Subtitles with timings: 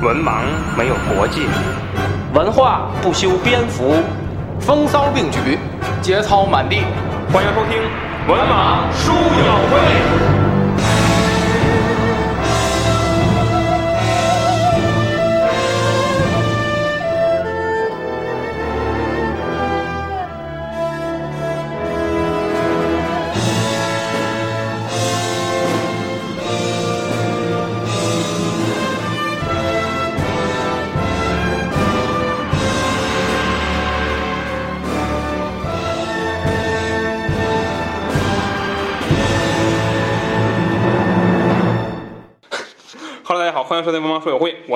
[0.00, 0.42] 文盲
[0.76, 1.40] 没有国界，
[2.32, 3.96] 文化不修边幅，
[4.60, 5.58] 风骚并举，
[6.00, 6.84] 节操满地。
[7.32, 7.82] 欢迎收听
[8.30, 10.24] 《文盲书友会》。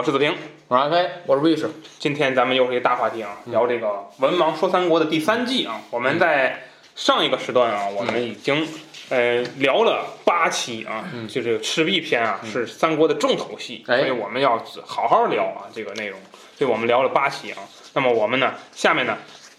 [0.03, 0.35] 我是子平。
[0.67, 1.71] 我是阿飞，我是卫士。
[2.01, 3.87] 今天咱们又是一个大话题啊，聊这个
[4.19, 5.81] 《文盲说三国》的第三季啊。
[5.93, 6.65] 我们在
[6.97, 8.67] 上一个时段啊，我们已经
[9.11, 16.19] 呃聊了八期啊，就这个赤壁篇啊是三国的重头戏，所哎以我们要好好聊啊这个内容。
[16.59, 17.59] 所以我们聊了八期啊。
[17.95, 19.19] 那么我们呢，下面呢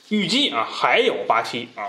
[0.10, 1.88] 预计啊还有八期啊，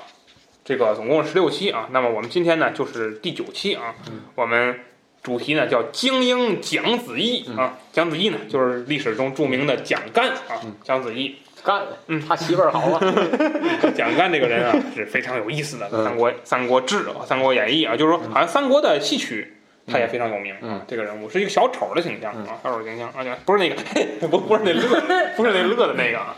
[0.64, 1.88] 这个总共是十六期啊。
[1.90, 3.96] 那么我们今天呢就是第九期啊，
[4.36, 4.78] 我们。
[5.24, 11.36] 主题呢叫精英蒋子义啊，蒋子义呢就是历史中著名的蒋干啊，蒋子义。
[11.64, 13.00] 干，嗯他媳妇儿好啊。
[13.96, 19.50] 蒋干这个人啊是非常有意思的，嗯三国《三国志》啊，《三国演义》啊，就是说好像三国的戏曲。
[19.86, 23.76] 他也非常有名，啊这个人物是一个小丑的形象啊，小丑形象啊，不是那个，
[24.28, 24.80] 不不是那乐，
[25.36, 26.36] 不是那乐的那个啊，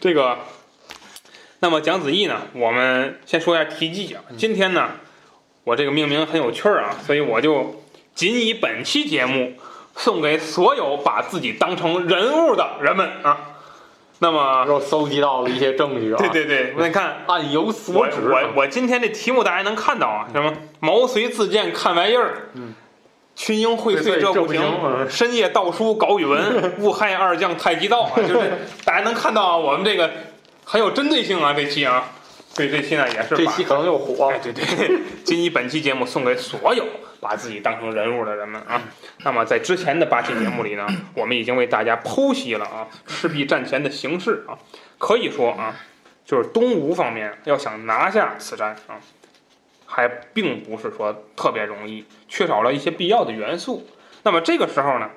[0.00, 0.38] 这个。
[1.58, 4.22] 那么蒋子义呢，我们先说一下题记啊。
[4.36, 4.90] 今天呢，
[5.64, 7.82] 我这个命名很有趣儿啊，所以我就
[8.14, 9.52] 仅以本期节目
[9.96, 13.48] 送给所有把自己当成人物的人们啊。
[14.18, 16.16] 那么，又搜集到了一些证据啊。
[16.16, 18.20] 对对对， 那你看，案有所指。
[18.30, 22.72] 我我今天这题目大家能看到啊，什么毛遂自荐看玩意儿，嗯，
[23.34, 28.52] 群英荟萃这不行嗯深夜盗书搞语文， 误害二将太极道啊，就是
[28.84, 30.08] 大家能看到啊，我们这个
[30.64, 32.12] 很有针对性啊，这期啊，
[32.54, 34.38] 所以这期呢也是这期可能又火哎，。
[34.38, 34.64] 对对，
[35.24, 36.84] 仅以本期节目送给所有
[37.20, 38.82] 把自己当成人物的人们啊。
[39.24, 44.58] 那么在之前的八期节目里呢，我们已经为大家剖析了啊赤壁战前的形势啊，
[44.98, 45.76] 可以说啊，
[46.24, 49.00] 就是东吴方面要想拿下此战啊，
[49.86, 53.86] 还并不是说特别容易，缺少了一些必要的元素。
[54.24, 55.10] 那么这个时候呢，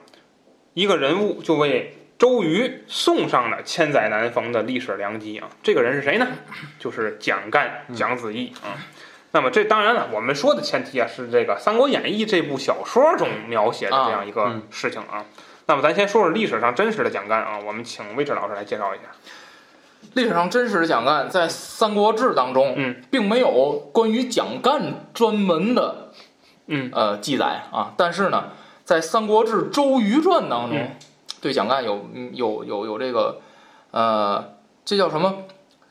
[0.74, 5.50] 一个人物就为周瑜送上了千载难逢的历史良机啊！
[5.62, 6.28] 这个人是谁呢？
[6.80, 8.80] 就是蒋干、蒋子义啊。
[9.32, 15.26] 那么这当然了，我们说的前提啊是这个《三国演义》这部小说中描写的这样一个事情啊。
[15.66, 19.04] 那么咱先说说历史上真实的蒋干啊，我们请魏志老师来介绍一下。
[20.14, 26.14] 历史上真实的蒋干在《三国志》当中，嗯，并没有关于蒋干专门的，
[26.68, 27.94] 嗯呃记载啊。
[27.98, 28.52] 但是呢，
[28.86, 30.92] 在《三国志·周瑜传》当中，嗯
[31.46, 33.40] 对蒋干有嗯有有有这个，
[33.92, 34.44] 呃，
[34.84, 35.44] 这叫什么？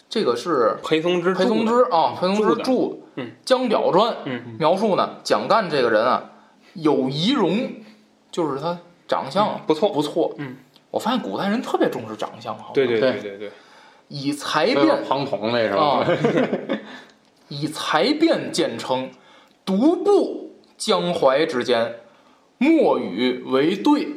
[0.08, 2.72] 这个是裴松之裴松之啊，裴松之著
[3.14, 6.32] 《嗯江表传》嗯描述呢，蒋干这个人啊，
[6.72, 7.70] 有仪容，
[8.32, 8.76] 就是他
[9.06, 10.34] 长相不错不错。
[10.38, 10.56] 嗯，
[10.90, 13.50] 我发现古代人特别重视长相，好吧对对对对对对，
[14.08, 16.78] 以才那个辩庞统那是啊吧？，
[17.46, 19.08] 以才辩见称，
[19.64, 22.00] 独步江淮之间，
[22.58, 24.08] 莫与为对，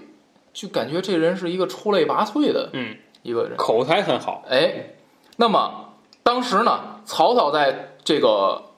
[0.58, 3.56] 就感觉这人是一个出类拔萃的嗯，一个人。
[3.58, 4.44] 口才很好。
[4.50, 4.96] 哎，
[5.36, 8.72] 那么当时呢，曹操在这个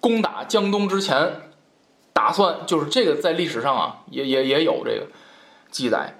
[0.00, 1.50] 攻打江东之前，
[2.14, 5.08] 打算就是这个在历史上啊，也也也有这个
[5.70, 6.18] 记载，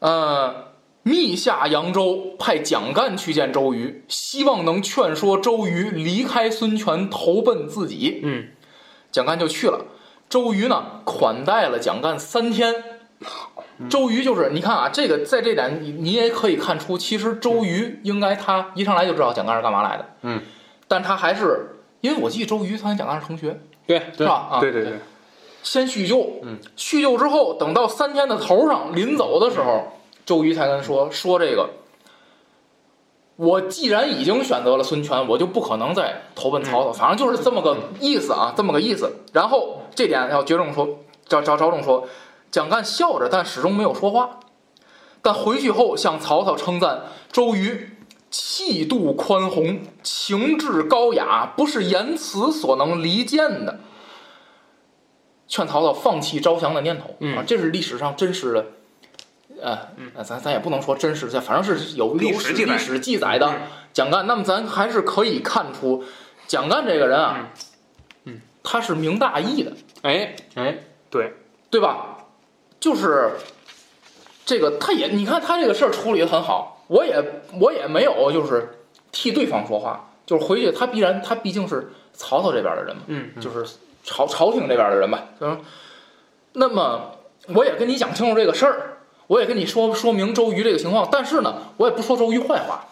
[0.00, 8.20] 呃，密下扬州，派蒋干去见周瑜，希望能劝说周瑜离开孙权，投奔自己。
[8.22, 8.48] 嗯，
[9.10, 9.86] 蒋干就去了。
[10.28, 12.74] 周瑜呢，款待了蒋干三天。
[13.88, 20.40] 周瑜就是你看啊，这个在这点你你也可以看出，其实周瑜应该他一上来就知道蒋干是干嘛来的，嗯，
[20.88, 24.48] 但他还是因为我记得周瑜他跟蒋干是同学，对是吧？
[24.52, 24.92] 啊，对对对，
[25.62, 29.92] 先叙旧，嗯，叙旧之后，等到三天的头上临走的时候，
[30.24, 31.70] 周瑜才跟说说这个。
[33.36, 39.10] 我既然已经选择了孙权，我就不可能再投奔曹操，反正就是这么个意思啊，这么个意思。
[39.32, 40.86] 然后这点要着重说，
[41.26, 42.06] 找找找种说，
[42.52, 44.38] 蒋干笑着，但始终没有说话。
[45.22, 47.96] 但回去后向曹操称赞周瑜
[48.30, 53.80] 气度宽宏，情志高雅，不是言辞所能离间的。
[55.48, 58.66] 劝曹操放弃招降的念头、嗯啊，这是历史上真实的。
[59.60, 59.78] 呃，
[60.14, 63.60] 呃咱咱也不能说真实的，反正是有有历史历史记载的嗯
[63.92, 64.26] 蒋干。
[64.26, 66.02] 那么咱还是可以看出，
[66.46, 67.50] 蒋干这个人啊，
[68.24, 69.72] 嗯他是明大义的，
[70.02, 70.78] 哎哎，
[71.10, 71.34] 对，
[71.70, 72.11] 对吧？
[72.82, 73.30] 就是
[74.44, 78.80] 这个他也，你看他这个事儿处理的很好，我也我也没有就是
[79.12, 85.60] 替对方说话，就是回去他必然他毕竟是曹操这边的人嘛，嗯就是朝朝廷这边的人吧，嗯，
[86.54, 87.12] 那么
[87.54, 88.98] 我也跟你讲清楚这个事儿，
[89.28, 92.88] 我也跟你说说明周瑜这个情况，但是呢，我也不说周瑜坏话。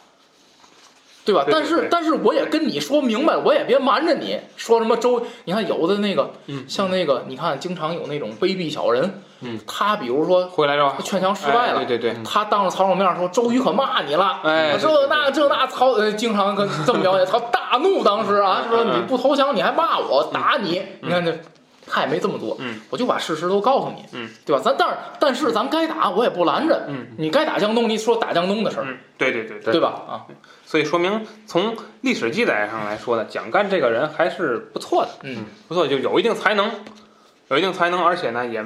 [1.23, 1.45] 对吧？
[1.49, 5.25] 但是对但是我也跟你说明白，我也别瞒着你说什么周。
[5.45, 21.39] 你看有的那个，嗯像那个，你看经常有那种卑鄙小人，嗯，他比如说回来之后劝降失败了，哎对对对，他当着曹操面说周瑜可骂你了，哎这那这那曹呃经常跟这么表演， 曹大怒当时啊，说嗯你不投降你还骂我打你，你看这
[21.93, 24.63] 他也没这么做，嗯，我就把事实都告诉你，嗯，对吧？
[24.63, 27.09] 咱但是但是咱该打我也不拦着，嗯。
[27.19, 29.89] 你该打江东你说打江东的事儿，嗯，对对对对，对吧？
[30.09, 30.23] 啊，
[30.65, 35.45] 所以说明从历史记载上来说呢，蒋干这个人还是不错的，嗯。
[35.67, 36.71] 不错，就有一定才能，
[37.49, 38.65] 有一定才能，而且呢也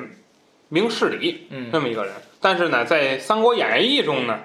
[0.75, 1.71] 明事理嗯。
[1.73, 2.13] 这么一个人。
[2.41, 4.41] 但是呢，在《三国演义》中呢，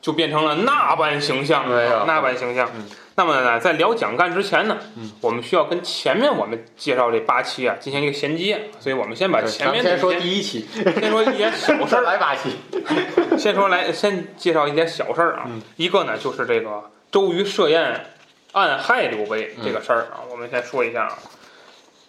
[0.00, 2.70] 就变成了那般形象，哎那般形象。
[2.76, 2.86] 嗯。
[3.14, 5.10] 那么呢，在聊蒋干之前呢，嗯。
[5.20, 12.56] 我们需要跟前面我们介绍这八期啊进行一个衔接，所以我们先把前咱们先说第一期， 先说一点小事儿，来八期，
[13.36, 15.44] 先说来，先介绍一点小事儿啊。
[15.46, 15.60] 嗯。
[15.76, 18.06] 一个呢，就是这个周瑜设宴
[18.52, 21.18] 暗害刘备这个事儿啊，我们先说一下啊。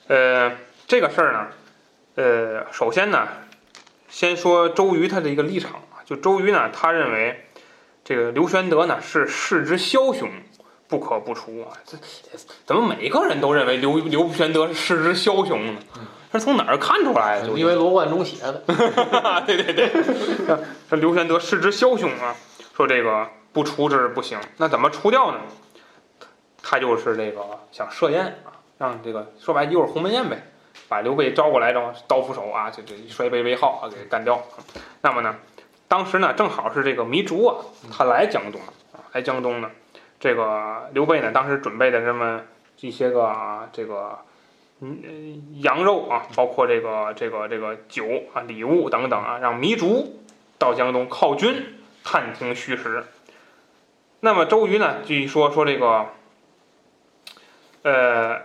[0.08, 0.52] 呃，
[0.88, 1.48] 这个事儿呢，
[2.16, 3.28] 呃，首先呢，
[4.14, 7.48] 先说周瑜他的一个立场啊，就周瑜呢，他认为
[8.04, 10.30] 这个刘玄德呢是世之枭雄。
[10.86, 11.74] 不可不除啊！
[11.84, 11.98] 这
[12.68, 15.80] 怎么每个人都认为刘刘玄德是世之枭雄呢？
[16.32, 17.48] 这是从哪儿看出来的？
[17.48, 18.62] 就因为罗贯中写的，
[19.48, 19.92] 对 对对，
[20.88, 22.36] 这刘玄德世之枭雄啊，
[22.78, 25.40] 说这个不除之不行，那怎么除掉呢？
[26.62, 30.53] 他就是这个想设宴啊，让这个说白了就是鸿门宴呗，
[30.94, 34.44] 把刘备招过来，然后刀斧手啊，就这一摔杯为号啊，给干掉。
[35.02, 35.36] 那么呢，
[35.88, 39.72] 当时呢正好是这个糜竺啊，他来江东啊，来江东呢，
[40.20, 42.42] 这个刘备呢当时准备的这么
[42.82, 44.20] 一些个，这个。
[44.86, 48.04] 嗯，羊肉啊，包括这个这个这个酒
[48.34, 50.20] 啊、礼物等等啊，让糜竺
[50.60, 53.06] 到江东犒军，探听虚实。
[54.20, 56.08] 那么周瑜呢，据说说这个，
[57.84, 58.42] 呃，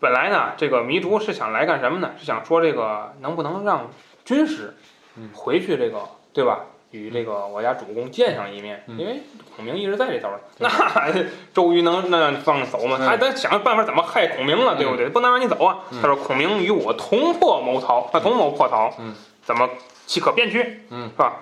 [0.00, 2.12] 本来呢，这个糜竺是想来干什么呢？
[2.18, 3.90] 是想说这个能不能让
[4.24, 4.74] 军师
[5.16, 6.60] 嗯回去这个，对吧？
[6.90, 9.20] 与这个我家主公见上一面，嗯因为
[9.54, 10.70] 孔明一直在这头儿，那
[11.52, 12.96] 周瑜能那让放走吗？
[12.98, 15.06] 嗯他得想办法怎么害孔明了，对不对？
[15.10, 15.80] 不能让你走啊！
[15.90, 19.68] 嗯他说孔明与我同破谋逃，啊，同谋破逃，嗯怎么
[20.06, 20.80] 岂可便去？
[20.88, 21.36] 嗯是吧？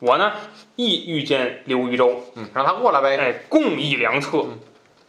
[0.00, 0.32] 我呢
[0.76, 4.58] 亦欲见刘豫州，嗯，让他过来呗，哎，共议良策嗯，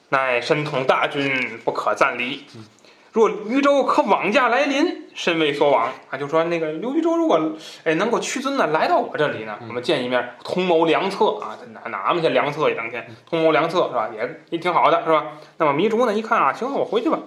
[0.07, 2.63] 乃身统大军，不可暂离嗯。
[3.11, 6.17] 若豫州可往驾来临，身为所往啊！
[6.17, 7.39] 就说那个刘豫州如果
[7.83, 14.09] 哎能够屈尊呢来到我这里呢，嗯我们见一面，同谋良策啊，哪哪么些良策一当天，同谋良策是吧？
[14.15, 15.25] 也也挺好的是吧？
[15.57, 17.19] 那么糜竺呢一看啊，行，我回去吧。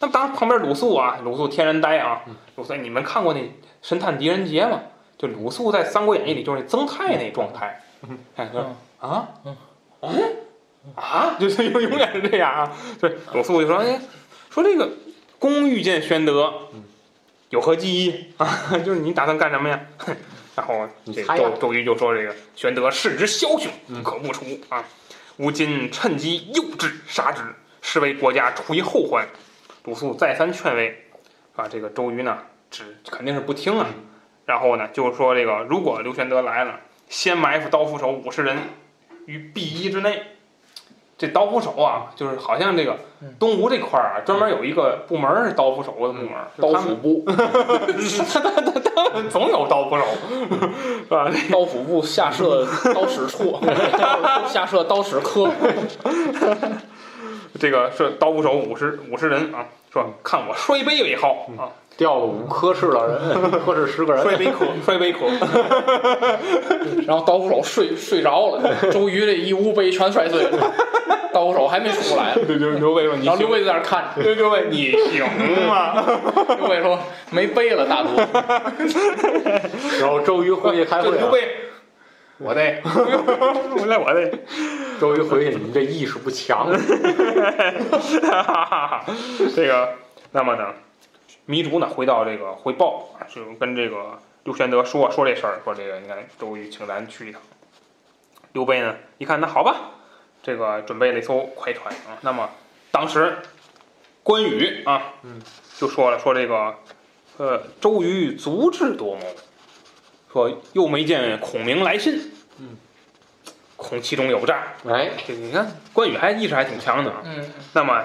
[0.00, 3.40] 那么当然旁边鲁肃啊，鲁肃天然呆啊嗯，鲁肃，你们看过那
[3.80, 4.80] 《神探狄仁杰》吗？
[5.16, 7.82] 就鲁肃在《三国演义》里就是那曾泰那状态，
[8.36, 8.66] 哎，就是
[9.00, 9.56] 啊，嗯
[10.94, 12.72] 啊，就是永永远是这样啊。
[12.98, 14.00] 对，鲁肃就说，哎，
[14.48, 14.88] 说这个
[15.40, 16.84] 公遇见玄德嗯，
[17.48, 18.78] 有何计议啊？
[18.84, 19.80] 就是你打算干什么呀？
[20.54, 24.84] 然后这周周瑜就说这个玄德世之枭雄，嗯可不除啊。
[25.38, 27.40] 吾今趁机诱之杀之，
[27.80, 29.26] 是为国家除一后患。
[29.84, 31.06] 鲁肃再三劝慰，
[31.56, 32.36] 啊，这个周瑜呢，
[32.70, 33.86] 只肯定是不听啊。
[34.44, 38.58] 然后呢，就是说这个，如果刘玄德来了，先埋伏刀斧手五十人
[39.24, 40.22] 于壁衣之内。
[41.20, 47.22] 这刀斧手啊，就是好像这个嗯东吴这块儿啊，专门有一个部门是刀斧手的部门，刀斧部，
[49.28, 50.04] 总有刀斧手，
[50.48, 50.56] 是
[51.10, 51.30] 吧？
[51.52, 53.60] 刀斧部下设刀使处，
[54.48, 55.50] 下设刀使科，
[57.60, 61.66] 这个是刀斧手五十五十人啊，说看我摔杯为号啊，
[61.96, 65.26] 掉了五科室的人， 科室十个人，摔杯可， 摔杯可，
[67.06, 70.72] 然后刀斧手睡睡着了，周瑜这一屋杯全摔碎了，
[71.32, 74.04] 刀斧手还没出来，对对，刘备说你然后刘行，备在那儿看。
[74.16, 75.24] 着，对刘备你行
[75.66, 76.04] 吗？
[76.56, 76.96] 刘备说
[77.30, 78.10] 没杯了，大哥，
[80.00, 81.48] 然后周瑜回去开会啊，刘备，
[82.40, 84.32] 我得，我来我得。
[84.98, 86.68] 周瑜回去，你们这意识不强，
[89.54, 89.92] 这个，
[90.32, 90.74] 那么呢，
[91.46, 97.40] 糜竺呢回到这个回报，啊就跟这个刘玄德说说这事儿，说这个你看周瑜请咱去一趟。
[98.52, 99.76] 刘备呢一看，那好吧，
[100.42, 102.16] 这个准备了一艘快船啊。
[102.22, 102.48] 那么
[102.90, 103.36] 当时
[104.22, 105.40] 关羽啊，嗯，
[105.78, 106.74] 就说了说这个，
[107.36, 109.22] 呃，周瑜足智多谋
[110.32, 112.76] 说又没见孔明来信，嗯，
[113.76, 114.74] 恐其中有诈。
[114.88, 117.22] 哎，这你看关羽还意识还挺强的啊。
[117.24, 118.04] 嗯，那么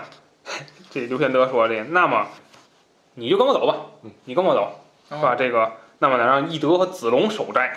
[0.89, 2.27] 这刘玄德说这，那么
[3.15, 5.35] 你就跟我走吧嗯，你跟我走，是吧？
[5.35, 7.71] 这个，那么呢，让翼德和子龙守寨，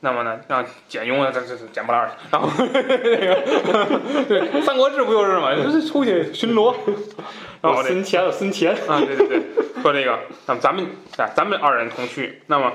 [0.00, 6.74] 那么呢，让简雍啊，这这这捡不烂去，然后 那个对《三国志》不就是嘛，就是出去巡逻，
[7.62, 9.42] 然后这孙乾孙乾，啊，对对对，
[9.82, 10.84] 说这个，那么咱们
[11.16, 12.72] 啊，咱们二人同去，那么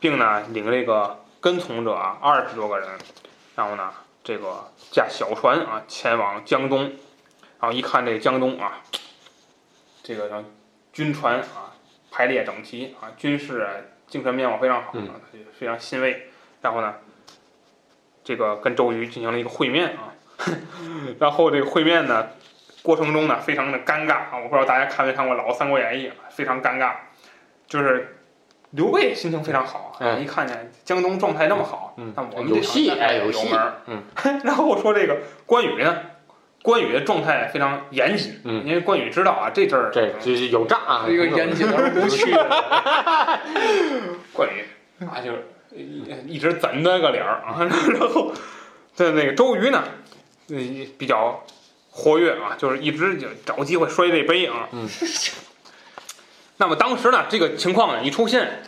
[0.00, 2.88] 并呢领这个跟从者啊二十多个人，
[3.54, 3.92] 然后呢
[4.24, 6.84] 这个驾小船啊前往江东，
[7.60, 8.80] 然后一看这江东啊，
[10.02, 10.42] 这个叫
[10.92, 11.76] 军船啊
[12.10, 13.70] 排列整齐啊，军事啊
[14.06, 16.30] 精神面貌非常好他就非常欣慰。
[16.62, 16.94] 然后呢，
[18.24, 20.16] 这个跟周瑜进行了一个会面啊，
[21.20, 22.28] 然后这个会面呢
[22.82, 26.94] 过程中呢非常的尴尬啊，我不知道大家看没看过老《三国演义》啊，非常尴尬，
[27.66, 28.16] 就是。
[28.72, 33.74] 刘备心情非常好，嗯一看见江东状态那么好，嗯那我们有这场战戏哎有有戏门儿。
[33.86, 34.02] 嗯，
[34.44, 35.96] 然后说这个关羽呢，
[36.62, 43.40] 关羽的状态非常严谨，嗯因为关羽知道啊这阵儿这这有诈啊，是一个严谨而无趣的。
[44.32, 45.32] 关羽啊就
[45.76, 47.58] 一一直怎那个脸儿啊，
[47.98, 48.32] 然后
[48.94, 49.82] 在那个周瑜呢，
[50.50, 50.56] 呃
[50.96, 51.42] 比较
[51.90, 54.68] 活跃啊，就是一直就找机会摔这杯啊。
[54.72, 54.88] 嗯。
[56.60, 58.62] 那么当时呢，这个情况呢一出现，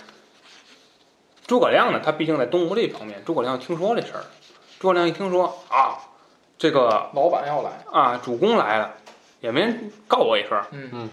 [1.46, 4.24] 诸葛亮呢，他毕竟在东吴这方面，诸葛亮听说这事儿，
[4.80, 5.98] 诸葛亮一听说啊，
[6.56, 8.94] 这个老板要来，啊主公来了，
[9.40, 10.88] 也没人告我一声，嗯。
[10.92, 11.10] 嗯。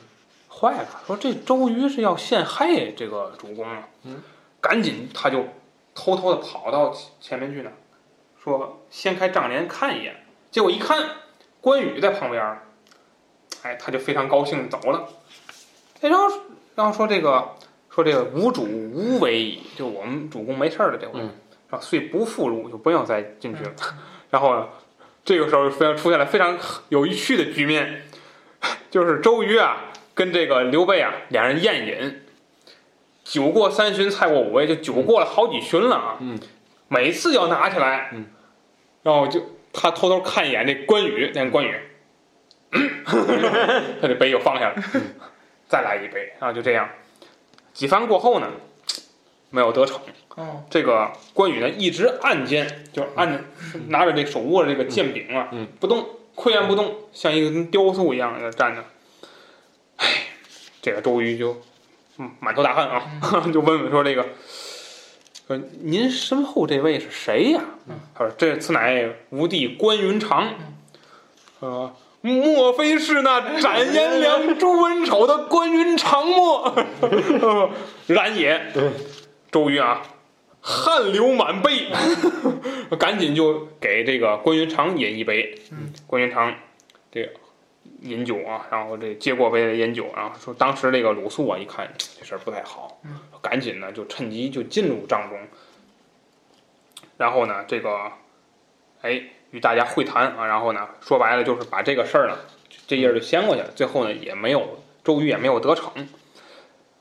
[0.48, 4.24] 坏了，说这周瑜是要陷害这个主公啊，嗯，
[4.62, 5.45] 赶紧他就
[5.93, 7.71] 偷偷的跑到前面去呢，
[8.41, 10.15] 说掀开帐帘看一眼，
[10.50, 10.98] 结果一看
[11.59, 12.41] 关羽在旁边。
[12.41, 12.63] 儿，
[13.63, 15.07] 哎，他就非常高兴走了，
[16.01, 16.25] 哎然后
[16.75, 17.55] 然后说这个
[17.89, 21.29] 说这个无主无为矣，就我们主公没事儿了这回，嗯。
[21.69, 23.71] 然后遂不复入，就不要再进去了，
[24.29, 24.67] 然后
[25.23, 26.57] 这个时候非常出现了非常
[26.89, 28.03] 有趣的局面，
[28.89, 29.85] 就是周瑜啊。
[30.15, 32.21] 跟这个刘备啊，俩人宴饮，
[33.23, 36.17] 酒过三巡，菜过五味，就酒过了好几巡了啊。
[36.19, 36.38] 嗯，
[36.89, 38.25] 每次要拿起来，嗯，
[39.01, 41.73] 然后就他偷偷看一眼那关羽，那关羽，
[44.01, 44.83] 他这杯又放下了，
[45.69, 46.89] 再来一杯，啊就这样，
[47.73, 48.51] 几番过后呢，
[49.51, 50.01] 没有得逞。
[50.35, 53.43] 嗯，这个关羽呢，一直按肩，就按着
[53.88, 55.67] 拿着这手握着这个剑柄啊，嗯。
[55.79, 58.83] 不动，岿然不动，像一个跟雕塑一样在那站着。
[59.97, 60.07] 唉，
[60.81, 61.61] 这个周瑜就
[62.17, 63.19] 嗯满头大汗啊，
[63.53, 64.25] 就问问说这个，
[65.45, 67.61] 说您身后这位是谁呀、
[68.15, 70.53] 他说这此乃吾弟关云长。
[71.59, 76.85] 呃，莫非是那斩颜良、诛文丑的关云长么？
[78.07, 78.61] 然也。
[79.51, 80.03] 周瑜啊，
[80.61, 81.88] 汗流满背，
[82.99, 85.59] 赶紧就给这个关云长饮一杯。
[86.05, 86.53] 关云长
[87.11, 87.27] 这
[88.01, 93.01] 饮酒啊，然后这接过杯子饮酒，然后说当时这个鲁肃啊一看这事儿不太好，
[93.41, 95.39] 赶紧呢就趁机就进入帐中，
[97.17, 98.11] 然后呢这个
[99.01, 102.35] 哎与大家会谈啊，然后呢说白了就是把这个事儿呢
[102.87, 105.91] 这页就掀过去了，最后呢也没有周瑜也没有得逞。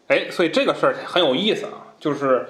[0.08, 2.48] 哎，所以这个事儿很有意思啊，就是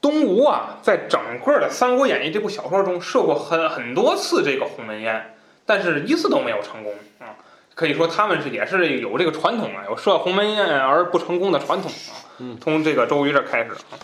[0.00, 5.34] 东吴啊，在整个的《三国演义》这部小说中设过很很多次这个鸿门宴，
[5.64, 7.36] 但是一次都没有成功啊。
[7.74, 12.18] 可以说他们是也是有这个传统啊，有设鸿门宴而不成功的传统啊。
[12.38, 13.94] 嗯，从这个周瑜这儿开始啊。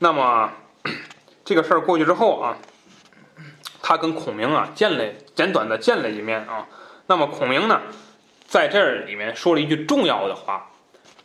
[0.00, 0.52] 那么
[1.44, 2.58] 这个事儿过去之后啊，
[3.86, 6.66] 他跟孔明啊见了简短的见了一面啊。
[7.06, 7.82] 那么孔明呢，
[8.46, 10.70] 在这里面说了一句重要的话。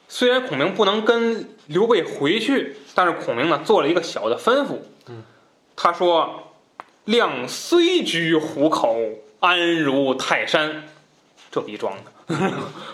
[0.09, 4.79] 虽然孔明不能跟刘备回去，但是孔明呢做了一个小的吩咐。
[5.07, 5.23] 嗯，
[5.77, 6.51] 他说
[7.05, 8.99] ：“亮虽居虎口，
[9.39, 10.83] 安如泰山。”
[11.49, 12.35] 这逼装的。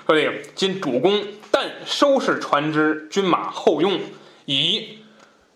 [0.06, 4.00] 说这个今主公但收拾船只，军马后用，
[4.46, 5.00] 以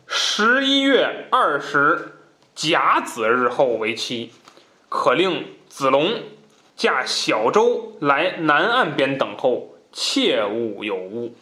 [0.07, 2.18] 十一月二十
[2.59, 4.33] 甲子日后为期，
[4.89, 6.11] 可令子龙
[6.75, 11.33] 驾小舟来南岸边等候，切勿有误。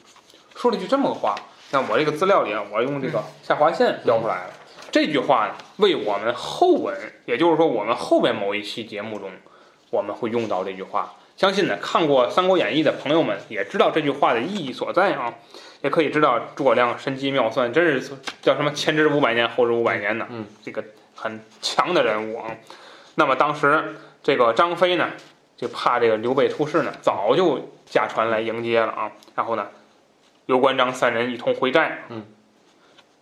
[0.56, 1.34] 说了一句这么个话，
[1.72, 4.54] 那我这个资料里啊，我用这个下划线标出来了。
[4.92, 6.96] 这句话呢，为我们后文，
[7.26, 9.32] 也就是说我们后边某一期节目中，
[9.90, 11.16] 我们会用到这句话。
[11.36, 15.34] 相信呢，看过《三国演义》的朋友们也知道这句话的意义所在啊，
[15.82, 18.12] 也可以知道诸葛亮神机妙算，真是
[18.44, 20.28] 叫什么前知五百年，后知五百年呢。
[20.30, 20.84] 嗯，这个
[21.18, 22.46] 很强的人物啊。
[23.16, 25.10] 那么当时这个张飞呢，
[25.58, 29.12] 就怕这个刘备出事呢，早就驾船来迎接了啊。
[29.36, 29.68] 然后呢，
[30.46, 32.06] 刘关张三人一同回寨。
[32.08, 32.24] 嗯，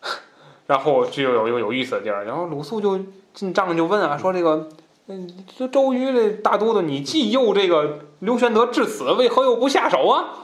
[0.67, 2.99] 然后就有一个有意思的地儿，然后鲁肃就
[3.33, 4.69] 进帐就问啊，说这个，
[5.07, 10.43] 嗯，这周瑜这大都督，你既诱这个刘玄德至此，为何又不下手啊？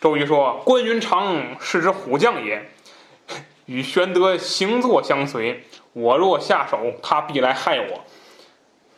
[0.00, 2.70] 周瑜说：“关云长是只虎将也，
[3.66, 8.04] 与玄德行坐相随，我若下手，他必来害我。”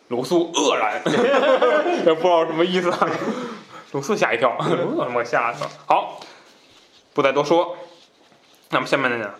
[0.09, 1.01] 鲁肃愕然，
[2.05, 3.09] 也不知道什么意思啊。
[3.93, 5.71] 鲁肃吓一跳，我他妈吓死了。
[5.87, 6.21] 好，
[7.15, 7.77] 不再多说。
[8.71, 9.31] 那么下面呢，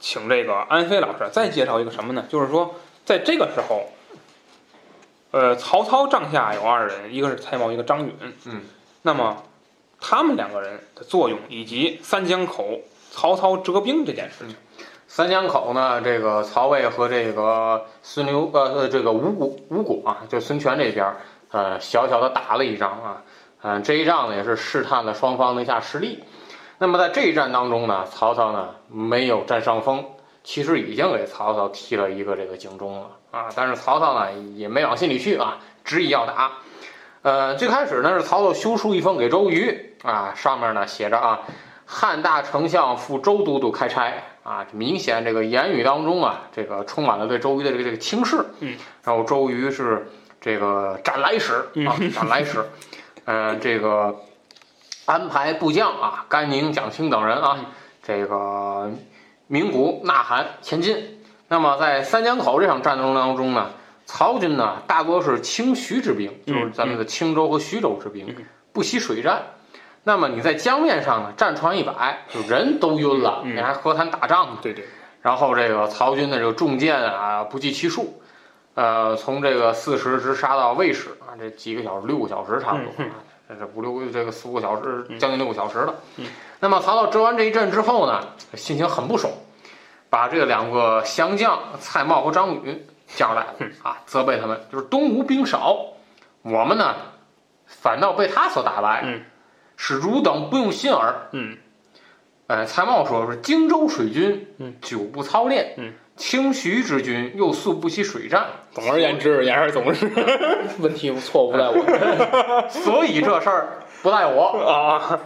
[0.00, 2.24] 请这个安飞老师再介绍一个什么呢？
[2.28, 3.92] 就是说，在这个时候，
[5.30, 8.12] 呃，曹操帐下有二人，一个是蔡瑁，一个张允。
[8.46, 8.62] 嗯，
[9.02, 9.44] 那么
[10.00, 12.80] 他们两个人的作用，以及三江口
[13.12, 14.56] 曹操折兵这件事情。
[15.08, 21.14] 三江口呢，这个曹魏和这个孙刘呃这个吴国吴国啊，就孙权这边
[21.52, 23.22] 呃小小的打了一仗啊，
[23.62, 26.24] 嗯、这一仗呢也是试探了双方的一下实力。
[26.78, 30.04] 那么在这一战当中呢，曹操呢没有占上风，
[30.42, 36.52] 其实已经给曹操踢了一个这个警钟了啊，但是曹操呢也没往心里去啊，执意要打。
[37.22, 41.40] 呃，最开始呢是曹操修书一封给周瑜啊，上面呢写着啊，
[41.86, 44.12] 汉大丞相赴周都督开差
[44.46, 48.36] 啊，明显这个言语当中啊，这个充满了对周瑜的这个这个轻视。
[48.60, 50.06] 嗯，然后周瑜是
[50.40, 52.64] 这个斩来使啊，斩来使，
[53.26, 54.14] 嗯、这个
[55.04, 57.58] 安排部将啊，甘宁、蒋钦等人啊，
[58.04, 58.88] 这个
[59.48, 61.18] 鸣鼓呐喊前进。
[61.48, 63.72] 那么在三江口这场战争当中呢，
[64.04, 68.32] 曹军呢大多是清徐之兵，就是咱们的青州和徐州之兵，
[68.72, 69.42] 不惜水战。
[70.08, 73.56] 那么你在江面上呢，战船一摆，就人都晕了，嗯。
[73.56, 74.58] 你还何谈打仗呢？
[74.62, 74.84] 对对，
[75.20, 78.22] 然后这个曹军的这个重箭啊，不计其数，
[78.74, 85.18] 呃，从这个四十直杀到魏使啊，这几个小时，六个小时差不多，嗯啊，这五六个这个四五个小时，嗯。
[85.18, 85.92] 将近六个小时了。
[86.18, 86.26] 嗯。
[86.60, 88.20] 那么曹操折完这一阵之后呢，
[88.54, 89.32] 心情很不爽，
[90.08, 93.72] 把这两个降将蔡瑁和张允叫来了嗯。
[93.82, 95.76] 啊，责备他们，就是东吴兵少，
[96.42, 96.94] 我们呢
[97.66, 99.24] 反倒被他所打败，嗯
[99.76, 101.28] 是汝等不用心耳。
[101.32, 101.56] 嗯。
[102.48, 110.08] 哎，蔡瑁说是荆州水军，嗯，久不操练，嗯，清徐之军又素不习水战，总而言之，言而总之
[110.78, 112.68] 问题错误不在我。
[112.70, 115.20] 所以这事儿不赖我，啊，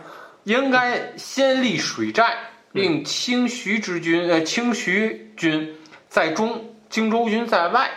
[0.45, 2.39] 应该先立水寨，
[2.73, 5.77] 令清徐之军，呃，清徐军
[6.09, 7.91] 在中，荆州军在外，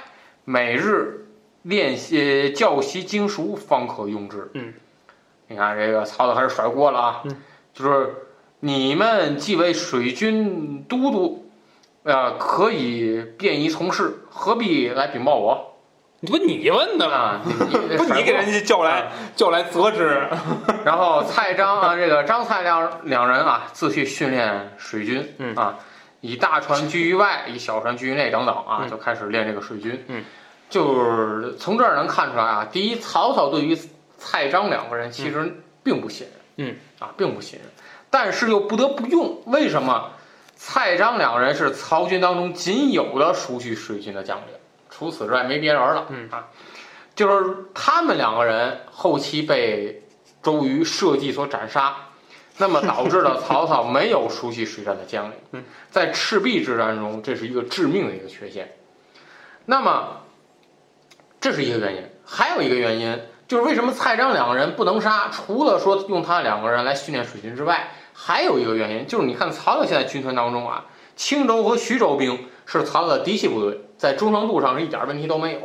[0.43, 1.25] 每日
[1.61, 4.51] 练习教习经书，方可用之。
[4.53, 4.73] 嗯，
[5.53, 7.37] 你看这个曹操开始甩锅了啊，嗯，
[7.75, 8.15] 就是
[8.59, 11.47] 你们既为水军都督，
[12.01, 15.75] 呃，可以便宜从事，何必来禀报我
[16.25, 17.41] 不你问的吗？
[17.97, 18.61] 不你给人家。
[18.61, 20.27] 叫来叫来责之，
[20.83, 25.75] 然后蔡张啊，这个张蔡两两人啊，自去训练水军，嗯啊，
[26.21, 30.03] 以大船居于外，以小船居于内等等啊，嗯就开始练这个水军。
[30.07, 30.23] 嗯，
[30.67, 33.77] 就是从这儿能看出来啊，第一，曹操对于
[34.23, 37.67] 蔡张两个人其实并不信任，嗯，啊，并不信任，
[38.09, 40.11] 但是又不得不用，为什么？
[40.55, 44.47] 蔡张两人是曹军当中仅有的熟悉水军的将领，
[44.89, 46.05] 除此之外没别人了。
[46.09, 46.47] 嗯啊，
[47.15, 50.01] 就是他们两个人后期被
[50.41, 51.97] 周瑜设计所斩杀，
[52.57, 55.63] 那么导致了曹操没有熟悉水战的将领嗯。
[55.91, 58.73] 在赤壁之战中，这是一个致命的一个缺陷。
[59.65, 60.21] 那么，
[61.41, 65.29] 这是一个原因，还有一个原因就是为什么蔡张两个人不能杀？
[65.29, 75.59] 除了说用他两个人来训练水军之外，还有一个原因就是你看曹操现在军团当中啊，青州和徐州兵是曹操的嫡系部队，在忠诚度上是一点问题都没有。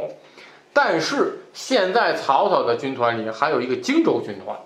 [0.73, 4.57] 但是现在曹操的军团里还有一个荆州军团，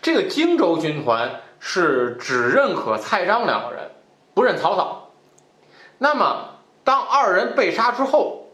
[0.00, 3.90] 这个荆州军团是只认可蔡张两个人，
[4.32, 5.10] 不认曹操。
[5.98, 6.50] 那么
[6.82, 8.46] 当二人被杀之后，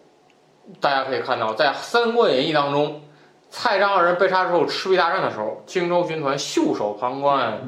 [0.80, 3.02] 大家可以看到，在《三国演义》当中，
[3.50, 7.60] 蔡张二人被杀之后，赤壁大战的时候，荆州军团袖手旁观，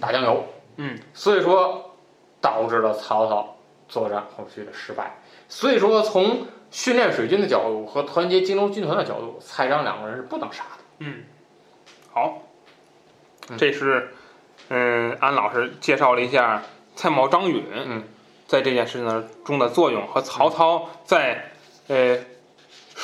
[0.00, 0.44] 打酱油。
[0.76, 1.94] 嗯，所以说
[2.40, 3.56] 导致了曹操
[3.88, 5.18] 作战后续的失败。
[5.48, 10.84] 所以说，从训练水军的角度和团结荆州军团的角度，蔡张两个人是不能杀的。
[10.98, 11.22] 嗯，
[12.12, 12.42] 好，
[13.50, 14.12] 嗯这是
[14.68, 16.62] 嗯安老师介绍了一下
[16.96, 18.02] 蔡瑁、张允嗯
[18.46, 21.50] 在这件事情中的作用和曹操在
[21.88, 22.18] 呃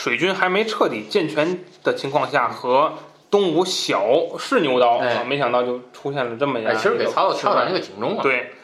[0.00, 2.94] 水军还没彻底健全的情况下和
[3.30, 4.02] 东吴小
[4.38, 5.12] 试牛刀哎。
[5.16, 8.22] 啊，没想到就出现了这么样哎，其实给曹操敲响一个个警钟啊。
[8.22, 8.54] 对。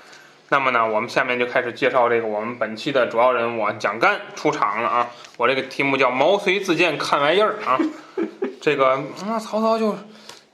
[0.48, 5.10] 那么呢，我们下面就开始介绍这个我们本期的主要人物啊蒋干出场了啊。
[5.36, 7.78] 我这个题目叫“毛遂自荐看玩意儿”啊。
[8.62, 8.92] 这个
[9.28, 9.94] 啊，曹操就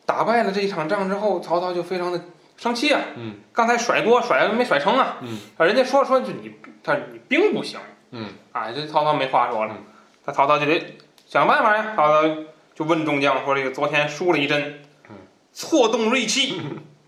[0.04, 2.20] 打败了这一场仗之后，曹操就非常的
[2.56, 7.78] 生气啊，嗯，刚才甩锅甩没甩成啊，嗯，人家说说就你他你兵不行，
[8.10, 9.74] 嗯，啊，这曹操没话说了。
[9.76, 9.84] 嗯，
[10.24, 12.36] 他曹操就得想办法呀，曹操
[12.74, 15.16] 就问众将说这个昨天输了一阵，嗯，
[15.52, 16.60] 错动锐气，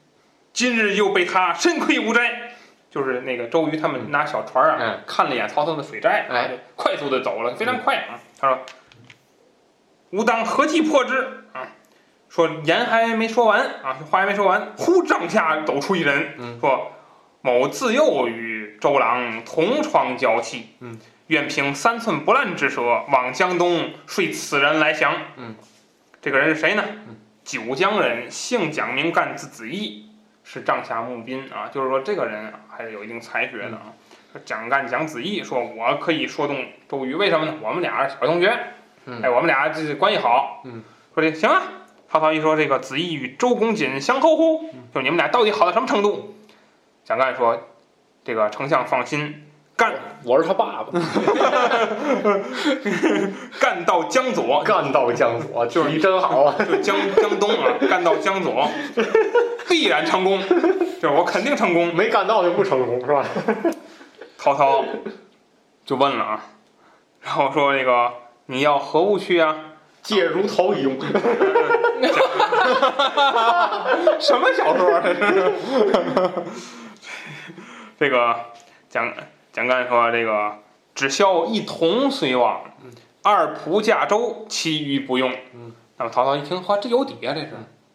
[0.52, 2.50] 今日又被他身亏无斋。
[2.90, 8.20] 就是那个周瑜他们拿小船啊，嗯看了一眼曹操的水寨，哎快速的走了，非常快啊。
[8.38, 8.60] 他说
[10.10, 11.66] ：“吾当何计破之？”啊，
[12.28, 16.92] 说言还没说完啊，话还没说完，忽帐下走出一人，嗯说
[17.42, 20.96] ：“某自幼与周郎同窗交契，嗯，
[21.28, 25.54] 愿凭三寸不烂之舌，往江东说此人来降。”嗯，
[26.20, 26.84] 这个人是谁呢？
[27.08, 30.08] 嗯九江人，姓蒋，名干，字子义，
[30.44, 31.68] 是帐下募兵啊。
[31.70, 33.92] 就是说，这个人啊还是有一定才学的啊。
[34.32, 37.54] 说蒋干、蒋子义说：“我可以说动周瑜，为什么呢？
[37.60, 38.58] 我们俩是小同学，
[39.04, 40.62] 嗯哎，我们俩这关系好。
[40.64, 40.82] 嗯，
[41.14, 41.62] 说这行啊。
[42.08, 44.70] 曹操一说这个子义与周公瑾相厚乎？
[44.94, 46.34] 就你们俩到底好到什么程度？
[47.04, 47.68] 蒋干说
[48.24, 50.92] ：“这个丞相放心，干我是他爸爸，
[53.58, 56.54] 干到江左，干到江左，就是你真好啊！
[56.64, 58.68] 就江江东啊，干到江左，
[59.68, 61.92] 必然成功，就是我肯定成功。
[61.94, 63.24] 没干到就不成功是吧？
[64.38, 64.84] 曹操
[65.84, 66.40] 就问了啊，
[67.20, 68.12] 然后说那个
[68.46, 69.56] 你要何物去啊？
[70.02, 70.96] 借如陶以用，
[74.20, 75.00] 什么小说？
[75.02, 75.52] 这 是
[77.98, 78.36] 这个
[78.90, 79.10] 蒋
[79.54, 80.58] 蒋干说这个
[80.96, 82.62] 只消一铜虽往，
[83.22, 85.32] 二仆驾舟，其余不用。
[85.54, 87.50] 嗯，那么曹操一听，嚯，这有底啊，这是，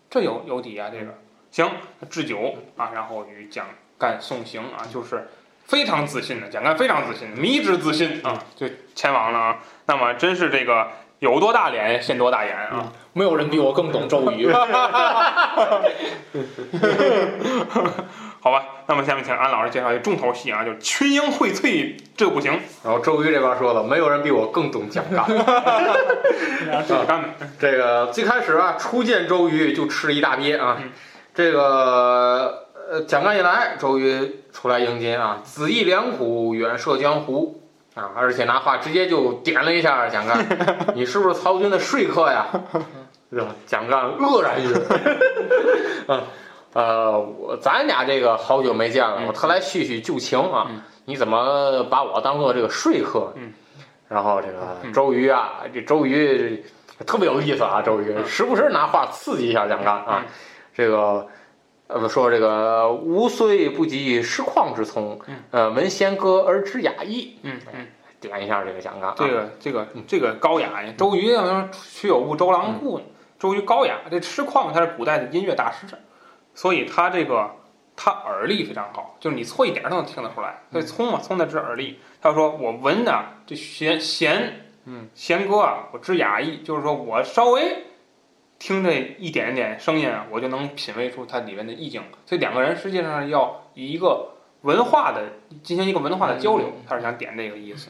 [0.09, 1.13] 这有有底啊，这个
[1.51, 1.69] 行，
[2.09, 3.65] 置酒啊，然后与蒋
[3.97, 5.27] 干送行啊，就是
[5.65, 9.59] 非常自信的，蒋干非常自信，迷之自信啊，就前往了啊。
[9.85, 10.87] 那么真是这个
[11.19, 12.93] 有多大脸现多大眼啊。
[13.11, 14.49] 没有人比我更懂周瑜。
[18.41, 25.25] 好吧，那么下面请安老师介绍一个重头戏啊，就是群英荟萃这不行，然后周瑜这边说了，没有人比我更懂蒋干。
[26.87, 30.77] 这个干这个最开始啊，初见周瑜就吃了一大鳖啊。
[30.81, 30.91] 嗯
[31.31, 37.61] 这个呃，蒋干一来，周瑜出来迎接啊，子义良苦，远涉江湖
[37.95, 40.45] 啊，而且拿话直接就点了一下蒋干，
[40.95, 42.47] 你是不是曹军的说客呀？
[43.31, 43.47] 是吧？
[43.65, 44.73] 蒋干愕然于，
[46.07, 46.23] 啊，
[46.73, 49.27] 呃，我咱俩这个好久没见了，嗯。
[49.27, 50.81] 我特来叙叙旧情啊，嗯。
[51.05, 53.33] 你怎么把我当做这个说客？
[53.35, 53.53] 嗯，
[54.07, 54.93] 然后这个嗯。
[54.93, 56.63] 周瑜啊，这周瑜
[57.05, 58.25] 特别有意思啊，周瑜嗯。
[58.27, 60.25] 时不时拿话刺激一下蒋干啊，
[60.73, 61.27] 这个。
[61.91, 65.37] 呃，说这个吾虽不及师旷之聪，嗯。
[65.49, 67.87] 呃，闻弦歌而知雅意，嗯嗯，
[68.19, 73.05] 点一下这个蒋干啊，这个这个这个高雅呀，周瑜要说曲有误周郎顾呢，
[73.39, 75.87] 周瑜高雅，这痴旷他是古代的音乐大师，
[76.59, 77.51] 所以他这个
[77.95, 81.99] 他耳力非常好，就是你错一点儿都能听得出来，所以聪嘛，聪的知耳力。
[82.21, 87.85] 他说我闻啊，这弦弦，嗯，弦歌啊，我知雅意，就是说我稍微。
[88.59, 92.03] 听这一点点声音啊，我就能品味出它里面的意境。
[92.25, 95.29] 所以两个人实际上要以一个文化的
[95.63, 97.89] 进行一个文化的交流，他是想点这个意思。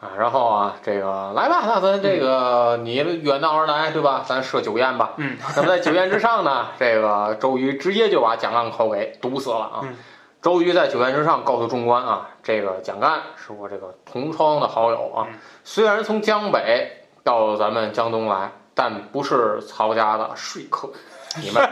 [0.00, 4.24] 啊，然后啊，这个来吧，那咱这个你远道而来，对吧？
[4.26, 5.10] 咱设酒宴吧。
[5.18, 9.80] 嗯，那么在酒宴之上呢，这个周瑜直接就把蒋干口给堵死了啊。
[9.82, 9.96] 嗯
[10.42, 20.90] 周瑜在酒宴之上告诉众官啊，这个蒋干是我这个同窗的好友啊嗯，虽然从江北到咱们江东来，但不是曹家的说客。
[21.42, 21.70] 你们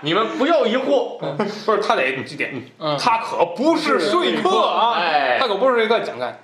[0.00, 1.18] 你们不要疑惑，
[1.64, 6.36] 不是他得这点，嗯，他可不是说客啊，哎他可不是这个蒋干。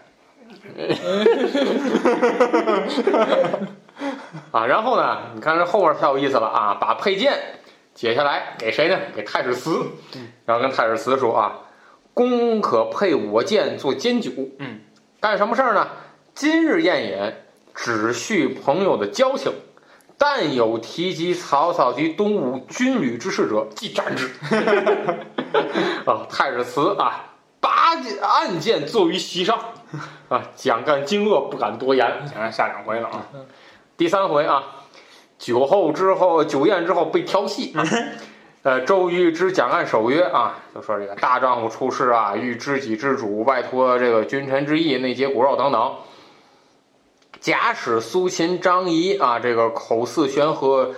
[4.53, 7.39] 啊，然后呢，你看这后边太有意思了啊，把佩剑
[7.95, 8.99] 解下来给谁呢？
[9.15, 9.87] 给太史慈，
[10.45, 11.61] 然后跟太史慈说啊，
[12.13, 14.81] 公可配我剑做监酒，嗯，
[15.21, 15.89] 干什么事儿呢？
[16.35, 17.33] 今日宴饮
[17.75, 19.53] 只叙朋友的交情，
[20.19, 24.31] 但有提及曹操及东吴军旅之事者，即斩之。
[26.05, 27.25] 啊，太史慈啊，
[27.61, 29.59] 拔剑暗箭坐于席上，
[30.29, 32.07] 啊，蒋干惊愕，不敢多言。
[32.27, 33.27] 蒋干下两回了啊，
[33.97, 34.63] 第三回啊，
[35.39, 37.85] 酒后之后，酒宴之后被调戏啊。
[38.63, 45.95] 呃，周瑜知蒋干守约啊，就说这个大丈夫出事啊，欲知己之主，外托这个君臣之义，内结骨肉等等。
[47.39, 50.95] 假使苏秦、张仪啊，这个口似悬河，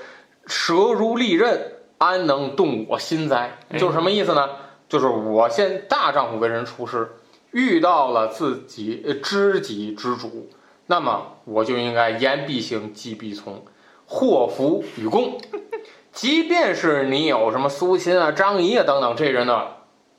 [0.47, 3.59] 舌如利刃，安能动我心哉？
[3.79, 4.49] 就是什么意思呢？
[4.89, 7.11] 就是我现大丈夫为人处事，
[7.53, 10.51] 遇到了自己呃知己之主，
[10.87, 13.65] 那么我就应该言必行，计必从，
[14.07, 15.41] 祸福与共。
[16.13, 19.77] 即便是你有什么苏秦啊、张仪啊等等这人的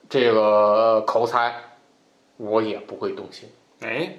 [0.08, 1.54] 这个口才，
[2.38, 3.50] 我也不会动心。
[3.82, 4.18] 哎，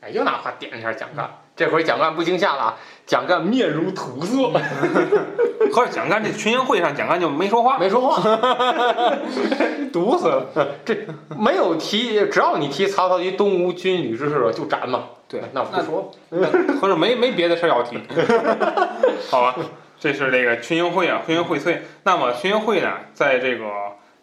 [0.00, 4.50] 哎，又拿话点一下蒋干，这回蒋干不惊吓了啊，蒋干面如土色，
[5.72, 8.38] 可是蒋干这群英会上，蒋干就没说话，没说话，
[9.92, 10.46] 毒死了。
[10.84, 10.96] 这
[11.38, 15.04] 没有提，只要你提曹操及东吴军旅之事，就斩嘛。
[15.28, 16.12] 对那我不说。
[16.80, 17.98] 合着没没别的事儿要提，
[19.30, 19.54] 好吧？
[19.98, 21.78] 这是这个群英会啊，群英荟萃。
[22.02, 23.64] 那么群英会呢，在这个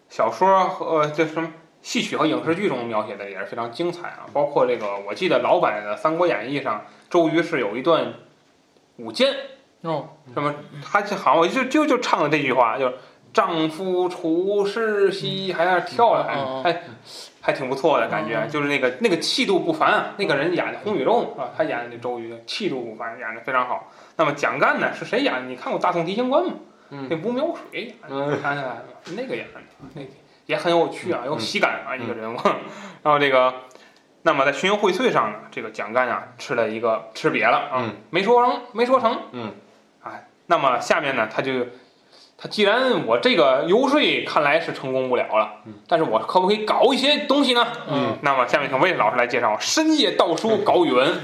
[0.09, 1.49] 小说和呃这什么
[1.81, 4.27] 戏曲和影视剧中描写的也是非常精彩啊。
[4.33, 8.13] 包括这个，我记得老版的《三国演义》上，周瑜是有一段
[8.97, 9.35] 舞剑，
[9.81, 12.95] 哦，什么他就好像我就就就唱的这句话，就是
[13.33, 16.81] 丈夫处世兮，还在那儿跳了，嗯还还
[17.41, 20.13] 还挺不错的感觉，嗯就是那个那个气度不凡啊。
[20.17, 23.91] 那个人演的红羽肉啊，他演的那周瑜气度不凡，演的非常好。
[24.15, 25.41] 那么蒋干呢，是谁演的？
[25.41, 26.53] 你看过《大宋提刑官》吗？
[26.93, 28.85] 嗯那吴苗水演的，嗯看起来了，
[29.17, 29.59] 那个演的，
[29.95, 30.01] 那
[30.45, 32.37] 也很有趣啊，有喜感啊，一个人物。
[33.03, 33.53] 然后这个。
[34.23, 39.51] 那么在群英荟萃上呢，这个蒋干啊吃了一个吃瘪了啊，嗯没说成，没说成，嗯，
[40.03, 41.51] 哎，那么下面呢，他就
[42.37, 47.65] 他既然我这个游说看来是成功不了了，嗯但是我可不可以搞一些东西呢？
[47.89, 51.19] 嗯，那么下面请魏老师来介绍深夜盗书 搞语文。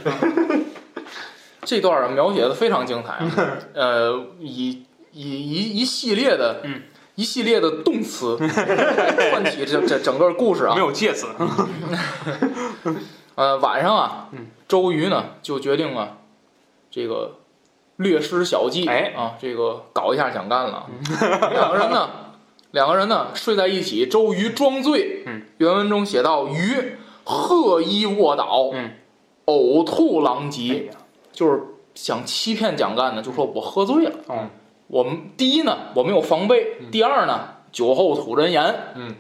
[1.63, 3.31] 这段儿描写的非常精彩啊，
[3.75, 6.83] 呃，以以一一系列的，嗯，
[7.17, 10.80] 一系列的动词来串起这这整个故事啊没。
[10.80, 11.25] 有介词，
[13.34, 16.17] 呃，晚上啊嗯，周瑜呢就决定啊，
[16.91, 17.38] 这个
[17.95, 20.86] 略施小计，哎啊，这个搞一下蒋干了。
[21.51, 22.10] 两个人呢，
[22.69, 25.23] 两个人呢睡在一起，周瑜装醉。
[25.25, 28.91] 嗯，原文中写到瑜喝衣卧倒，嗯，
[29.47, 30.93] 呕吐狼哎藉，呀，
[31.32, 31.63] 就是
[31.95, 34.12] 想欺骗蒋干呢，就说我喝醉了。
[34.27, 34.45] 哦，
[34.88, 38.93] 我们第一呢，我们有防备；第二呢，酒后吐真言。
[38.95, 39.15] 嗯，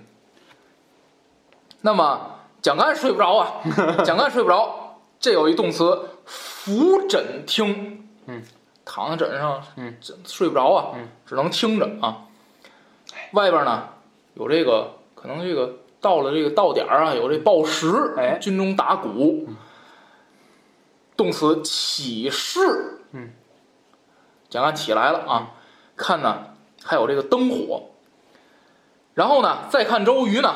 [1.81, 3.61] 那么蒋干睡不着啊，
[4.03, 8.07] 蒋干睡不着，这有一动词伏枕听。
[8.27, 8.43] 嗯，
[8.85, 12.25] 躺在枕上，嗯，睡不着啊，嗯，只能听着啊。
[13.33, 13.89] 外边呢
[14.35, 18.37] 有这个，可能这个到了这个到点儿啊，有这报时，哎。
[18.39, 19.47] 军中打鼓。
[21.17, 23.31] 动词起势，嗯，
[24.49, 25.51] 蒋干起来了啊，
[25.97, 26.45] 看呢
[26.83, 27.89] 还有这个灯火，
[29.15, 30.55] 然后呢再看周瑜呢，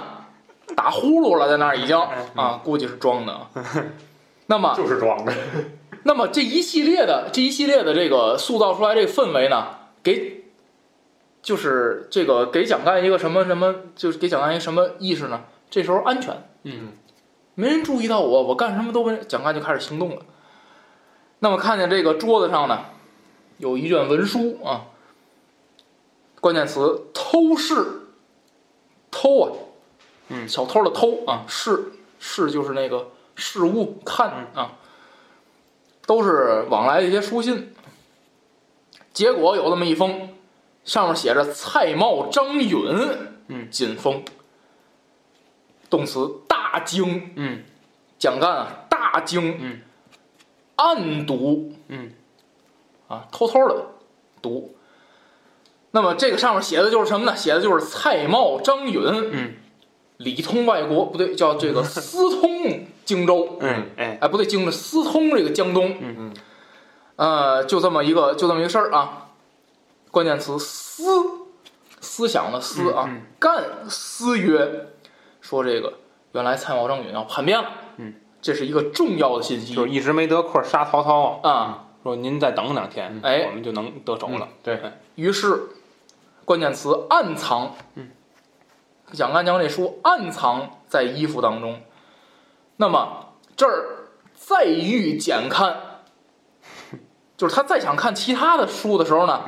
[0.76, 1.98] 打呼噜了，在那儿已经
[2.36, 3.50] 啊，估计是装的啊。
[4.48, 5.34] 那么就是装的。
[6.04, 9.68] 那么这一系列的这一系列的这个塑造出来这个氛围呢，
[10.02, 10.46] 给
[11.42, 15.42] 就是这个给蒋干一个什么什么，就是给蒋干一个什么意识呢？
[15.70, 16.94] 这时候安全，嗯，
[17.56, 20.22] 没人注意到我，我干什么都没，蒋干就开始行动了。
[21.40, 22.86] 那么看见这个桌子上呢，
[23.58, 24.86] 有一卷文书啊，
[26.42, 28.02] 关键词偷视，
[29.10, 29.54] 偷啊，
[30.30, 34.74] 嗯小偷的偷啊，视视就是那个事物看啊，
[36.06, 37.74] 都是往来的一些书信。
[39.14, 40.30] 结果有这么一封，
[40.84, 42.80] 上面写着“蔡瑁、张允”，
[43.48, 44.24] 嗯，锦封。
[45.90, 47.64] 动词大惊，嗯
[48.18, 49.82] 蒋干啊，大惊，嗯，
[50.78, 52.14] 暗读，嗯，
[53.08, 53.86] 啊，偷偷的
[54.42, 54.74] 读。
[55.94, 57.36] 那么这个上面写的就是什么呢？
[57.36, 59.54] 写的就是蔡瑁、张允，嗯，
[60.18, 66.34] 里通外国，不对，叫这个私通荆州，嗯，哎，哎，不对，荆州私通这个江东，嗯嗯，
[67.18, 69.28] 呃，就这么一个，就这么一个事儿啊。
[70.12, 71.04] 关键词思，
[72.00, 74.88] 思想的思啊，嗯嗯干思曰，
[75.42, 75.94] 说这个
[76.32, 81.84] 原来蔡瑁、张允要叛变了，嗯，这是一个重要的信息就是一直没得空杀曹操啊，啊。
[82.04, 84.48] 说您再等两天，哎我们就能得手了。
[84.64, 84.80] 对，
[85.14, 85.68] 于是，
[86.46, 88.10] 关键词暗藏，嗯，
[89.12, 91.82] 蒋干将这书暗藏在衣服当中。
[92.78, 95.78] 那么这儿再欲检看，
[97.38, 99.42] 就是他再想看其他的书的时候呢，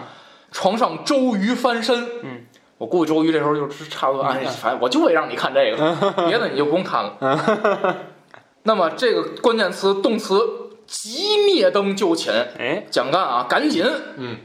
[0.52, 2.46] 床上周瑜翻身，嗯，
[2.78, 7.98] 我估计周瑜这时候就是差不多，哎，反正我就为让你看这个， 别的你就不用看了。
[8.64, 10.40] 那么这个关键词动词
[10.86, 13.84] 即灭灯就寝，哎，蒋干啊，赶紧，
[14.18, 14.38] 嗯，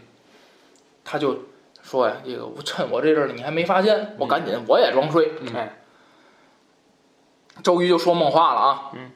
[1.04, 1.38] 他就
[1.88, 5.33] 说呀，这个我趁我这阵儿你还没发现，我赶紧我也装睡。
[7.62, 9.11] 周瑜就说梦话了啊，嗯，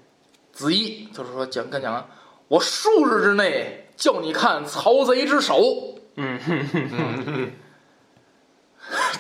[0.53, 2.07] 子义就是说讲跟蒋干，
[2.49, 5.61] 我数日之内叫你看曹贼之手，
[6.17, 6.89] 嗯哼哼
[7.27, 7.53] 哼，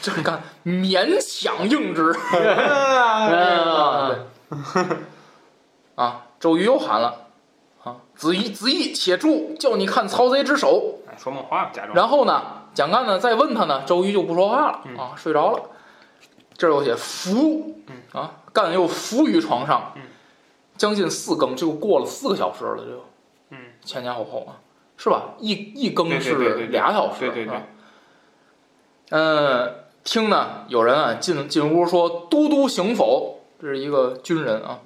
[0.00, 2.10] 蒋 干勉强应之。
[2.34, 4.18] 哎
[5.94, 7.26] 啊，周瑜又喊了
[7.84, 11.00] 啊，子义子义且住，叫你看曹贼之手。
[11.06, 11.94] 哎说梦话，假装。
[11.94, 15.62] 然后呢，蒋干呢再问他呢，周瑜就不说话了嗯啊，睡着了。
[16.56, 17.76] 这儿有写伏
[18.12, 20.02] 啊，干又伏于床上嗯，
[20.76, 23.04] 将近四更，就过了四个小时了，就
[23.50, 24.60] 嗯，前前后后啊，
[24.96, 25.34] 是吧？
[25.38, 27.62] 一一更是俩小时，对对对？
[29.10, 34.80] 嗯，听呢，有人啊进进屋说：“都督行否？”这是一个军人啊。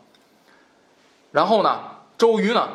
[1.33, 1.81] 然后呢，
[2.17, 2.69] 周瑜呢，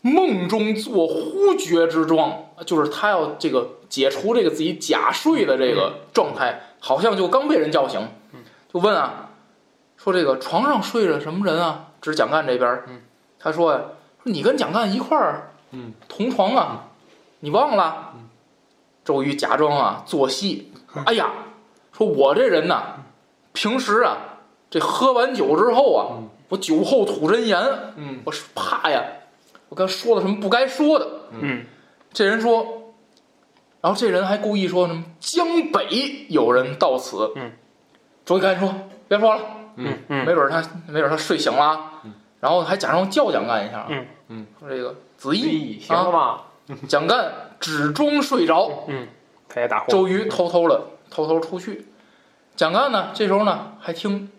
[0.00, 8.00] 梦中做忽觉之状，就是他要这个解除这个自己假睡的这个状态，好像就刚被人叫醒，
[8.72, 9.28] 就问啊，
[9.98, 11.88] 说这个床上睡着什么人啊？
[12.00, 12.82] 指蒋干这边
[13.38, 13.80] 他说呀，
[14.22, 16.86] 说你跟蒋干一块儿，嗯，同床啊，
[17.40, 18.14] 你忘了？
[19.04, 20.72] 周瑜假装啊做戏，
[21.04, 21.30] 哎呀，
[21.92, 22.96] 说我这人呐，
[23.52, 24.38] 平时啊，
[24.70, 26.28] 这喝完酒之后啊，嗯。
[26.50, 27.60] 我酒后吐真言，
[27.96, 28.20] 嗯。
[28.24, 29.04] 我是怕呀，
[29.68, 31.08] 我刚说了什么不该说的。
[31.30, 31.64] 嗯。
[32.12, 32.79] 这人说，
[33.80, 37.52] 然后这人还故意说什么江北有人到此，嗯，
[38.24, 38.74] 周瑜赶紧说
[39.08, 39.40] 别说了，
[39.76, 46.44] 嗯嗯没准他没准他睡醒了嗯，然后还假装叫蒋干一下啊，嗯嗯，说这个子义，行了吧？
[46.86, 49.08] 蒋干只装睡着，嗯，
[49.48, 49.90] 他也打呼。
[49.90, 51.86] 周瑜偷偷的偷偷出去，
[52.54, 54.30] 蒋干呢这时候呢还听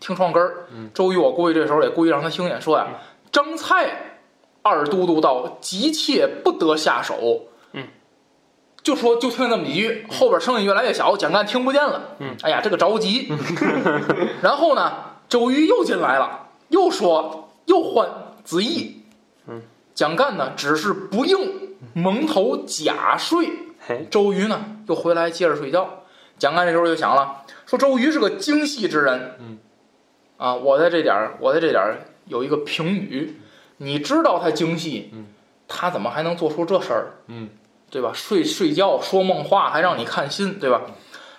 [0.00, 2.88] 听窗根儿，嗯周瑜我估计这时候也故意让他听见说呀，
[3.30, 4.16] 张蔡
[4.62, 7.38] 二都督到，急切不得下手，嗯，
[8.84, 13.32] 就说就听那么几句，后边声音越来越小，蒋干听不见了，嗯，哎呀这个着急，
[14.42, 14.92] 然后呢
[15.28, 18.06] 周瑜又进来了，又说又换
[18.44, 19.02] 子义，
[19.48, 19.62] 嗯，
[19.94, 23.48] 蒋干呢只是不应，蒙头假睡。
[24.10, 26.02] 周瑜呢又回来接着睡觉。
[26.38, 29.58] 蒋干这时候就想了，说周瑜是个精细之人，嗯，
[30.36, 33.40] 啊，我在这点儿，我在这点儿有一个评语，
[33.78, 35.26] 你知道他精细，嗯，
[35.68, 37.12] 他怎么还能做出这事儿？
[37.28, 37.48] 嗯，
[37.94, 38.10] 对吧？
[38.12, 40.82] 睡睡觉说梦话还让你看心，对吧？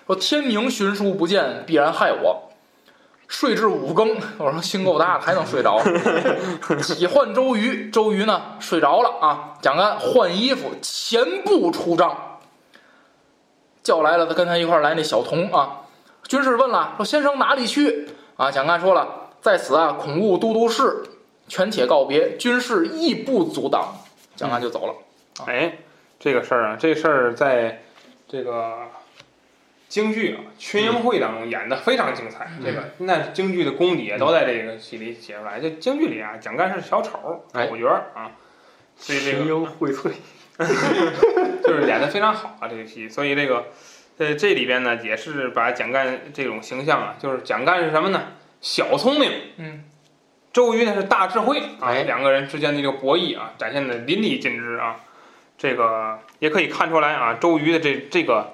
[0.06, 2.44] 说天明寻书不见，必然害我。
[3.28, 5.78] 睡至五更， 我说心够大的，还能睡着。
[6.80, 9.58] 起唤周瑜，周瑜呢睡着了啊。
[9.60, 12.38] 蒋干换衣服，前步出帐，
[13.82, 15.82] 叫来了他跟他一块来那小童啊。
[16.26, 18.08] 军士问了，说先生哪里去？
[18.38, 21.02] 啊，蒋干说了，在此啊，恐误都督事，
[21.48, 22.34] 权且告别。
[22.38, 23.94] 军士亦不阻挡，
[24.34, 24.94] 蒋干就走了。
[25.44, 25.80] 哎，
[26.18, 27.82] 这个事儿啊，这事儿在
[28.26, 28.90] 这个
[29.88, 32.50] 京剧啊《群英会》当中演的非常精彩。
[32.64, 35.60] 这个那京剧的功底也都在这个戏里写出来。
[35.60, 38.32] 这京剧里啊，蒋干是小丑哎主角儿啊，
[38.96, 40.10] 所以这个群英荟萃，
[41.62, 43.08] 就是演的非常好啊，这个戏。
[43.08, 43.66] 所以这个，
[44.18, 48.32] 呃，这里边呢也是把蒋干这种形象啊，就是蒋干是什么呢？
[48.62, 49.84] 小聪明，嗯，
[50.52, 54.96] 周瑜呢是大智慧啊，哎两个人之间的这个博弈啊，展现的淋漓尽致啊。
[55.58, 58.52] 这个也可以看出来啊，周瑜的这这个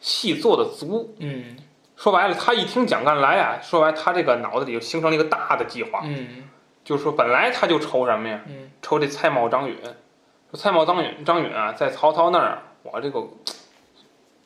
[0.00, 1.14] 戏做的足。
[1.18, 1.56] 嗯
[1.96, 6.44] 说白了，他一听蒋干来啊，说白他这个脑子里就形成了一个大的计划，嗯
[6.84, 8.40] 就是说本来他就愁什么呀？
[8.48, 9.76] 嗯愁这蔡瑁、张允，
[10.50, 13.24] 说蔡瑁、张允、张允啊，在曹操那儿，我这个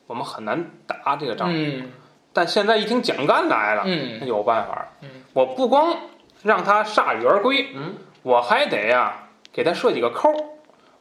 [0.07, 1.49] 我们很难打这个仗。
[1.51, 1.91] 嗯
[2.31, 4.87] 但现在一听蒋干来了，那嗯有办法。
[5.01, 5.97] 嗯我不光
[6.43, 10.43] 让他铩羽而归，嗯，我还得呀、给他设几个扣儿，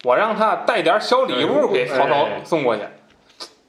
[0.08, 2.82] 我让他带点小礼物给曹操哎送过去。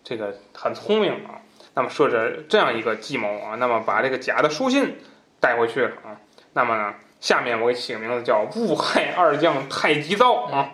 [0.06, 1.44] 这个很聪明啊。
[1.74, 5.02] 那么设置这样一个计谋啊，那么把这个假的书信
[5.42, 6.16] 带回去了啊。
[6.54, 10.72] 那么呢，下面我给起个名字叫“误害二将太急躁”啊。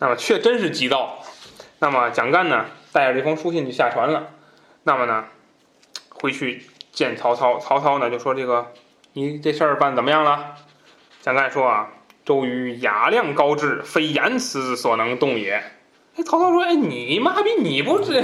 [0.00, 1.20] 那么却真是急躁。
[1.78, 4.30] 那么蒋干呢，带着这封书信就下船了。
[4.82, 5.26] 那么呢，
[6.10, 7.60] 回去见曹操。
[7.60, 8.72] 曹操呢就说：“这个
[9.12, 10.56] 你这事儿办怎么样了？”
[11.22, 11.88] 蒋干说：“啊，
[12.28, 15.62] 周瑜雅量高致，非言辞所能动也。”
[16.14, 18.20] 哎，曹操说：“哎，你妈逼，你不这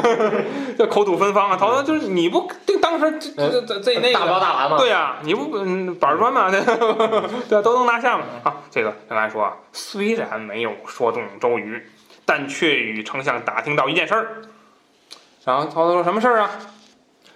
[0.78, 1.56] 这口吐芬芳啊！
[1.58, 4.78] 曹操就是你不这当时这这这这那大个包大揽嘛。
[4.78, 6.58] 对呀、你不嗯板砖嘛，对
[7.50, 8.56] 对，都能拿下嘛啊！
[8.70, 11.82] 这个蒋干说啊，虽然没有说动周瑜，
[12.24, 14.36] 但却与丞相打听到一件事儿。
[15.44, 16.50] 然后曹操说什么事儿啊？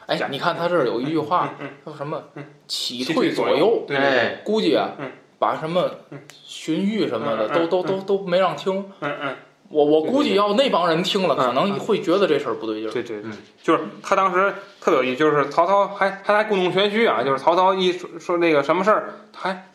[0.06, 2.44] 哎，你看他这儿有一句话嗯，叫什么嗯？
[2.66, 3.84] 起退退左右。
[3.86, 5.10] 对对对，哎，估计啊嗯，
[5.42, 8.88] 把什么嗯荀彧什么的都都都都没让听。
[9.00, 9.36] 嗯嗯，
[9.70, 12.92] 我我估计要那帮人听了，嗯可能会觉得这事儿不对劲儿。
[12.92, 19.68] 对对对嗯，就是他当时特别有意思，就是曹操还还还故弄玄虚啊，就是曹操一说说那个什么事儿，他还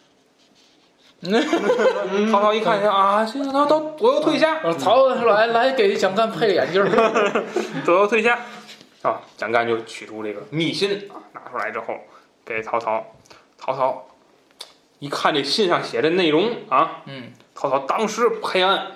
[2.31, 7.43] 曹操一看啊，这个他都左右退下，曹操说来来给蒋干配个眼镜儿。
[7.83, 8.39] 左右退下。
[9.01, 11.95] 啊，蒋干就取出这个密信啊，拿出来之后
[12.45, 13.03] 给曹操。
[13.59, 14.07] 曹操
[14.99, 18.87] 一看这信上写的内容啊，嗯曹操当时拍案，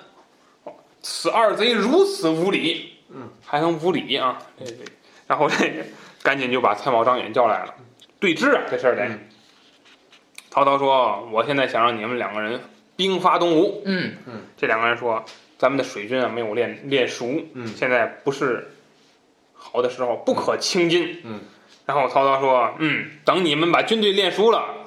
[1.00, 4.38] 此二贼如此无礼，嗯，还能无礼啊？
[4.58, 4.84] 这这，
[5.26, 5.84] 然后这个
[6.22, 7.74] 赶紧就把蔡瑁、张允叫来了，
[8.18, 9.04] 对峙啊，这事儿得。
[9.06, 9.28] 嗯
[10.54, 12.60] 曹操说：“我现在想让你们两个人
[12.94, 13.80] 兵发东吴。
[13.86, 14.16] 嗯，”
[14.54, 15.24] 这两个人说
[15.56, 18.70] ：“咱们的水军啊没有练练熟，嗯现在不是
[19.54, 21.40] 好的时候，不可轻进。”嗯，
[21.86, 24.81] 然后曹操说：“嗯，等你们把军队练熟了，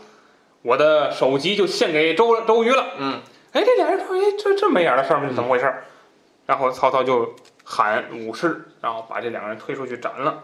[0.65, 3.21] 我的首级就献给周周瑜了。”嗯，
[3.53, 5.33] 哎，这俩人说：“哎，这这没眼儿的事儿是？
[5.35, 5.85] 怎么回事儿？”
[6.47, 10.43] 然后曹操就喊武士，然后把这两个人推出去斩了。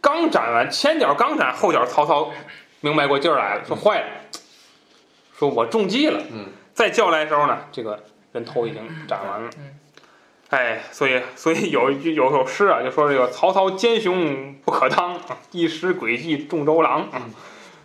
[0.00, 2.32] 刚斩完，前脚刚斩，后脚曹操
[2.80, 4.06] 明白过劲儿来了，说坏了，
[5.36, 6.20] 说我中计了。
[6.30, 9.50] 嗯，再叫来的时候呢，这个人头已经斩完了。
[9.58, 9.78] 嗯
[10.50, 17.14] 哎，所以所以有一句有首诗啊，就说这个曹操奸雄不可当，啊一时诡计中周郎啊。
[17.14, 17.34] 嗯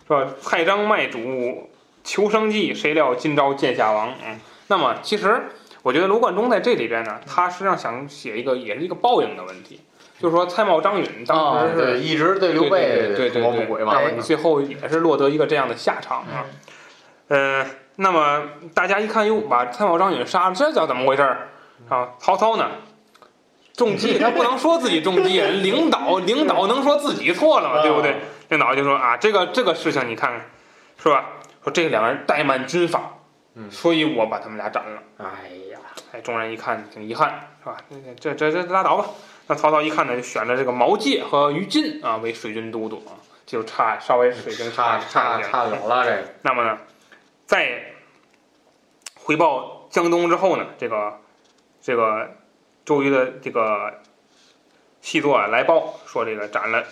[0.06, 1.70] 说蔡张卖主
[2.04, 4.14] 求生计，谁料今朝见下王。
[4.24, 5.42] 嗯，那么其实
[5.82, 9.80] 我觉得罗贯中在这里边呢，他实际上想写一个也是一个报应的问题，
[10.18, 13.30] 就是说蔡瑁、张允当时是、对，一直对刘备对对对
[14.20, 16.46] 最后也是落得一个这样的下场啊。
[17.28, 17.64] 呃，
[17.96, 18.42] 那么
[18.74, 21.48] 大家一看，哟，把蔡瑁、张允杀了，这叫怎么回事儿
[21.88, 22.10] 啊？
[22.18, 22.68] 曹操呢？
[23.74, 27.80] 中计，他不能说自己中计，人领导领导能说自己错了吗？
[27.80, 28.16] 对不对？
[28.52, 30.42] 领导就说啊，这个这个事情你看看，
[31.02, 31.24] 是吧？
[31.64, 33.14] 说这两个人怠慢军法，
[33.54, 35.02] 嗯所以我把他们俩斩了。
[35.16, 35.78] 哎呀，
[36.12, 37.78] 哎，众人一看挺遗憾，是吧？
[38.20, 39.06] 这这这拉倒吧。
[39.46, 45.50] 那曹操一看呢，就选了这个毛玠和于禁啊为水军都督啊，就差稍微水平差差差一点。
[45.50, 46.28] 差远了这个。
[46.42, 46.78] 那么呢，
[47.46, 47.94] 在
[49.14, 51.18] 回报江东之后呢，这个
[51.80, 52.28] 这个
[52.84, 53.94] 周瑜的这个
[55.00, 56.84] 细作啊来报说这个斩了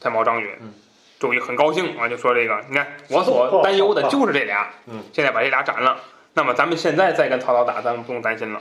[0.00, 0.74] 蔡瑁、张允嗯。
[1.20, 5.96] 周瑜很高兴啊，就说这个，你看我所担忧的就是这俩，嗯，现在把这俩斩了，
[6.34, 8.60] 那么咱们现在再跟曹操打，咱们不用担心了。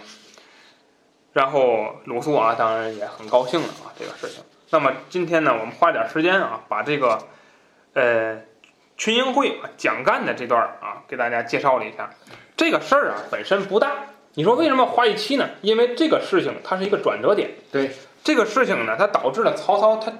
[1.33, 4.43] 然后鲁肃啊，当然也很高兴了啊，这个事情。
[4.69, 7.17] 那么今天呢，我们花点时间啊，把这个
[7.93, 8.39] 呃
[8.97, 12.11] 群英会啊蒋干的这段啊，给大家介绍了一下。
[12.55, 13.91] 这个事儿啊本身不大，
[14.35, 15.49] 你说为什么花一期呢？
[15.61, 17.49] 因为这个事情它是一个转折点。
[17.71, 17.91] 对，
[18.23, 20.13] 这个事情呢，它导致了曹操他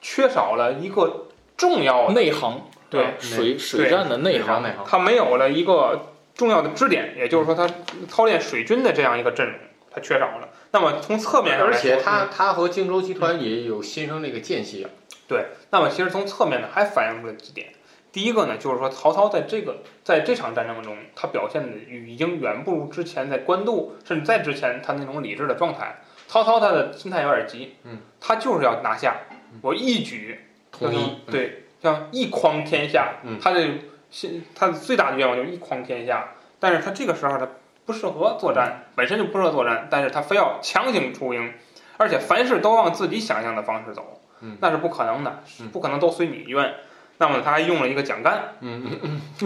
[0.00, 1.26] 缺少了一个
[1.56, 7.68] 重要的，内行，对啊水水战的内行，内行，他没有了一个重要的支点，也就是说他
[8.08, 9.56] 操练水军的这样一个阵容，
[9.90, 10.48] 他缺少了。
[10.70, 14.90] 那么从侧面上来说，而且他他和荆州集团也有新生这个间隙啊。
[15.26, 17.68] 对，那么其实从侧面呢还反映出了几点。
[18.10, 26.00] 第一个呢，就是说曹操在这个在这场战争中，他表现的已经远不如之前在官渡，甚至在之前他那种理智的状态。
[26.26, 29.16] 曹操他的心态有点急，嗯，他就是要拿下，
[29.62, 30.40] 我一举
[30.70, 33.66] 统一，嗯，对，像一匡天下，嗯他的
[34.10, 36.28] 心他最大的愿望就是一匡天下。
[36.60, 37.48] 但是他这个时候他
[37.86, 41.52] 不适合作战，本身就不适合作战，但是他非要强行出营，
[41.96, 46.74] 而且凡事都往自己想象的方式走，嗯那是不可能的，嗯不可能都随你愿。
[47.18, 48.54] 那么他还用了一个蒋干，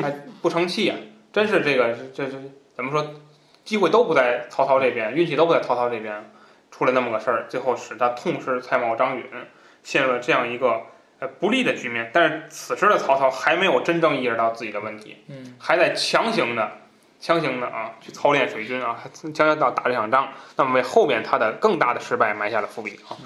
[0.02, 0.10] 还
[0.42, 0.96] 不成器啊！
[1.32, 2.38] 真是这个这这
[2.74, 3.14] 怎么说？
[3.64, 6.30] 机会都不在曹操这边，运气都不在曹操这边，
[6.70, 9.24] 出了那么个事儿，最后使他痛失蔡瑁、张允，
[9.82, 10.82] 陷入了这样一个
[11.18, 12.10] 呃不利的局面。
[12.12, 16.72] 但是此时的曹操还没有真正意识到自己的问题，嗯，还在强行的、
[17.20, 23.16] 强行的啊去操练水军啊，还将要到打这场仗，那么为后边他的更大的失败埋下了伏笔啊。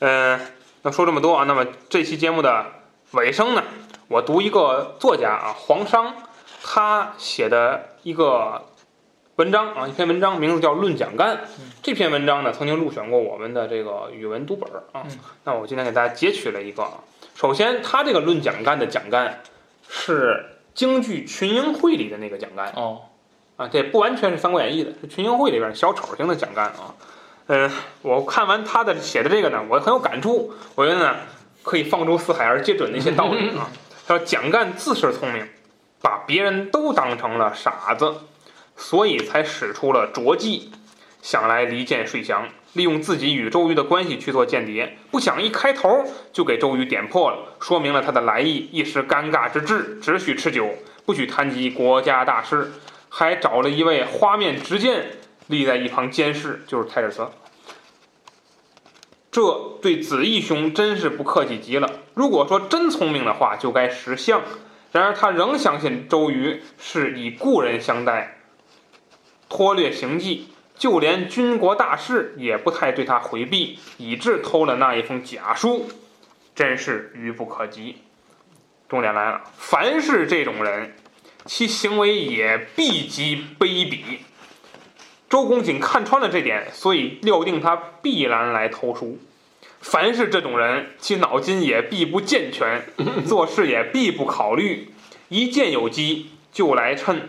[0.00, 0.40] 嗯、
[0.82, 2.66] 那说这么多啊，那么这期节目的
[3.12, 3.62] 尾声呢，
[4.08, 6.14] 我读一个作家啊，黄商，
[6.62, 8.64] 他写的一个
[9.38, 11.36] 文章啊，一篇文章，名字叫《论蒋干》。
[11.80, 15.04] 这篇文章呢，曾经入选过我们的这个语文读本儿啊。
[15.08, 16.94] 嗯那我今天给大家截取了一个啊。
[17.36, 19.40] 首先，他这个《论蒋干》的蒋干
[19.88, 23.02] 是京剧群英会里的那个蒋干哦，
[23.56, 26.96] 啊，这不完全是《三国演义》的，是群英会里边小丑型的蒋干啊。
[27.46, 27.70] 嗯，
[28.02, 30.52] 我看完他的写的这个呢，我很有感触。
[30.74, 31.14] 我觉得呢，
[31.62, 33.70] 可以放诸四海而皆准的一些道理啊。
[34.08, 35.46] 他说蒋干自恃聪明，
[36.02, 38.12] 把别人都当成了傻子，
[38.78, 40.70] 所以才使出了拙计，
[41.20, 44.96] 想来离间睡降，利用自己与周瑜的关系去做间谍。
[45.10, 50.70] 不想一开头就给周瑜点破了，说明了他的来意，一时尴尬之至，只许吃酒，
[51.04, 52.70] 不许谈及国家大事，
[53.08, 55.06] 还找了一位花面直谏
[55.48, 57.26] 立在一旁监视，就是太史慈。
[59.30, 61.90] 这对子义兄真是不客气极了。
[62.14, 64.40] 如果说真聪明的话，就该识相。
[64.90, 68.37] 然而他仍相信周瑜是以故人相待，
[69.48, 75.88] 拖略行迹，就连军国大事也不太对他回避，以致偷了那一封假书，
[76.54, 77.96] 真是愚不可及。
[78.88, 80.94] 重点来了，凡是这种人，
[81.44, 84.18] 其行为也必极卑鄙。
[85.28, 89.18] 周公瑾看穿了这点，所以料定他必然来偷书。
[89.80, 92.82] 凡是这种人，其脑筋也必不健全，
[93.28, 94.90] 做事也必不考虑，
[95.28, 97.28] 一见有机就来趁，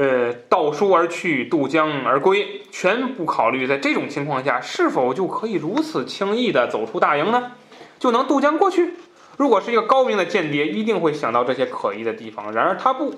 [0.00, 3.66] 呃，盗书而去，渡江而归，全不考虑。
[3.66, 7.50] 在这种情况下，是否就可以如此轻易地走出大营呢？
[7.98, 8.94] 就能渡江过去？
[9.36, 12.52] 如果是一个高明的间谍，一定会想到这些可疑的地方。
[12.52, 13.12] 然而他不，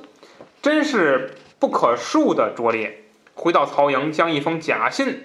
[0.63, 3.03] 真是不可恕的拙劣。
[3.35, 5.25] 回到曹营，将一封假信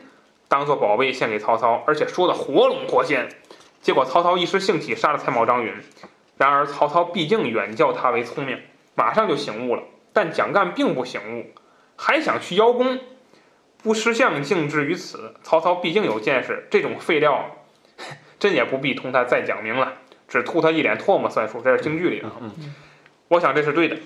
[0.49, 3.29] 当做宝贝献给曹操，而且说的活龙活现。
[3.81, 5.73] 结果曹操一时兴起，杀了蔡瑁、张允。
[6.35, 8.59] 然而曹操毕竟远教他为聪明，
[8.93, 9.83] 马上就醒悟了。
[10.15, 11.51] 但蒋干并不醒悟，
[11.97, 13.01] 还想去邀功，
[13.83, 15.33] 不识相竟至于此。
[15.43, 17.57] 曹操毕竟有见识，这种废料，
[18.39, 19.95] 真也不必同他再讲明了，
[20.29, 21.59] 只吐他一脸唾沫算数。
[21.59, 22.31] 这是京剧里的，
[23.27, 23.97] 我想这是对的。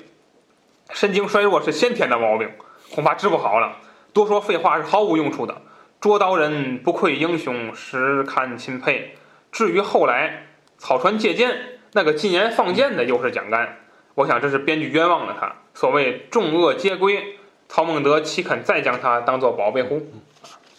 [0.90, 2.50] 神经衰弱是先天的毛病，
[2.92, 3.78] 恐怕治不好了。
[4.12, 5.62] 多说废话是毫无用处的。
[6.02, 9.16] 捉刀人不愧英雄，实堪钦佩。
[9.52, 10.48] 至于后来
[10.80, 13.78] 草船借箭，那个禁言放箭的又是蒋干。
[14.16, 15.54] 我想这是编剧冤枉了他。
[15.74, 17.38] 所谓众恶皆归，
[17.68, 20.02] 曹孟德岂肯再将他当做宝贝乎？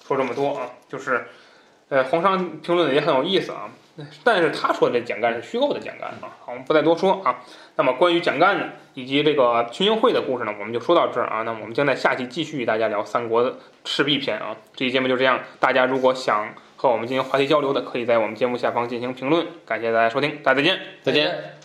[0.06, 1.26] 说这么多啊，就是，
[1.88, 3.70] 呃，红商评论的也很有意思啊。
[4.24, 7.40] 但是他说的这蒋干是虚构的蒋干啊，我们不再多说啊。
[7.76, 11.42] 那么关于蒋干呢，以及这个群英会的故事呢，我们就说到这儿啊。
[11.42, 14.56] 那么我们将在下期继续与大家聊三国赤壁篇啊。
[14.74, 19.46] 这期节目就这样，大家如果想和我们进行话题交流的，可以在我们节目下方进行评论。
[19.66, 20.80] 感谢大家收听，大家再见。
[21.02, 21.59] 再见。